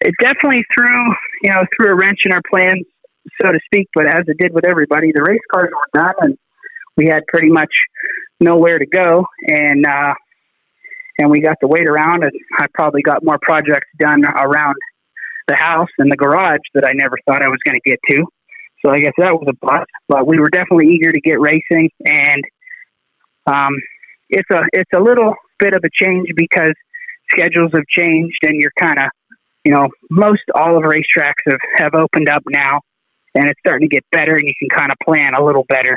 [0.00, 2.84] It definitely threw you know threw a wrench in our plans,
[3.40, 3.88] so to speak.
[3.94, 6.38] But as it did with everybody, the race cars were done and
[6.96, 7.72] we had pretty much
[8.40, 10.14] nowhere to go, and uh,
[11.18, 14.76] and we got to wait around, and I probably got more projects done around
[15.48, 18.24] the house and the garage that I never thought I was going to get to.
[18.84, 21.90] So I guess that was a plus, but we were definitely eager to get racing,
[22.04, 22.44] and
[23.46, 23.72] um,
[24.28, 26.74] it's a it's a little bit of a change because
[27.30, 29.10] schedules have changed, and you're kind of
[29.64, 32.80] you know most all of racetracks have have opened up now,
[33.34, 35.96] and it's starting to get better, and you can kind of plan a little better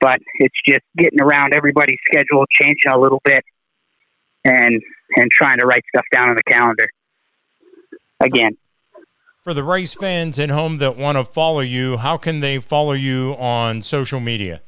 [0.00, 3.44] but it's just getting around everybody's schedule, changing a little bit,
[4.44, 4.82] and
[5.16, 6.88] and trying to write stuff down on the calendar
[8.20, 8.56] again.
[9.42, 12.92] For the race fans at home that want to follow you, how can they follow
[12.92, 14.62] you on social media?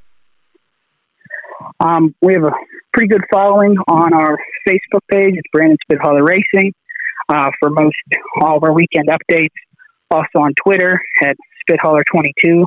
[1.80, 2.52] Um, we have a
[2.98, 4.36] pretty good following on our
[4.68, 5.34] Facebook page.
[5.36, 6.72] It's Brandon Spithaler Racing
[7.28, 7.94] uh, for most
[8.40, 9.54] all of our weekend updates.
[10.10, 11.36] Also on Twitter at
[11.70, 12.64] Spithaler22.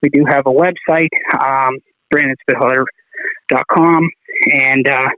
[0.00, 1.08] We do have a website.
[1.36, 1.78] Um,
[2.14, 4.08] brandonspithaler.com
[4.52, 5.08] and uh,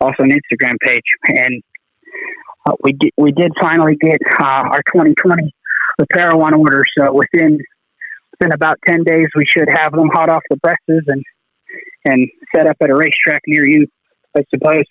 [0.00, 1.02] also an Instagram page.
[1.28, 1.62] And
[2.66, 5.54] uh, we did we did finally get uh, our 2020
[6.00, 6.82] apparel on order.
[6.98, 7.56] So within
[8.32, 11.22] within about 10 days, we should have them hot off the presses and
[12.04, 13.86] and set up at a racetrack near you,
[14.36, 14.84] I suppose.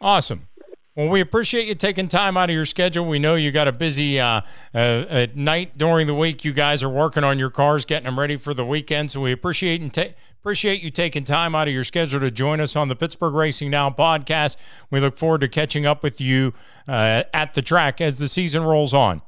[0.00, 0.48] Awesome.
[0.96, 3.06] Well, we appreciate you taking time out of your schedule.
[3.06, 4.40] We know you got a busy uh,
[4.74, 6.44] uh, at night during the week.
[6.44, 9.12] You guys are working on your cars, getting them ready for the weekend.
[9.12, 12.60] So we appreciate and ta- appreciate you taking time out of your schedule to join
[12.60, 14.56] us on the Pittsburgh Racing Now podcast.
[14.90, 16.54] We look forward to catching up with you
[16.88, 19.22] uh, at the track as the season rolls on.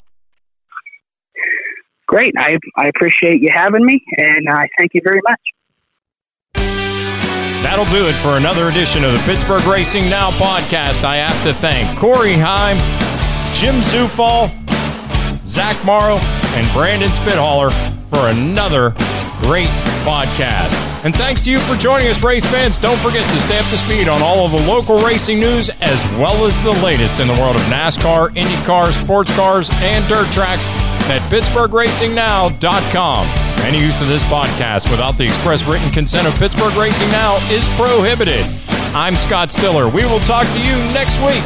[2.08, 2.34] Great.
[2.36, 5.40] I, I appreciate you having me, and I thank you very much.
[7.62, 11.04] That'll do it for another edition of the Pittsburgh Racing Now podcast.
[11.04, 12.76] I have to thank Corey Heim,
[13.54, 14.50] Jim Zufall,
[15.46, 16.16] Zach Morrow,
[16.56, 17.72] and Brandon Spithaler
[18.10, 18.90] for another
[19.42, 19.70] great
[20.04, 20.74] podcast.
[21.04, 22.76] And thanks to you for joining us, race fans.
[22.76, 26.04] Don't forget to stay up to speed on all of the local racing news as
[26.18, 30.66] well as the latest in the world of NASCAR, IndyCar, sports cars, and dirt tracks
[31.08, 33.51] at PittsburghRacingNow.com.
[33.72, 37.66] Any use of this podcast without the express written consent of Pittsburgh Racing Now is
[37.68, 38.44] prohibited.
[38.94, 39.88] I'm Scott Stiller.
[39.88, 41.42] We will talk to you next week.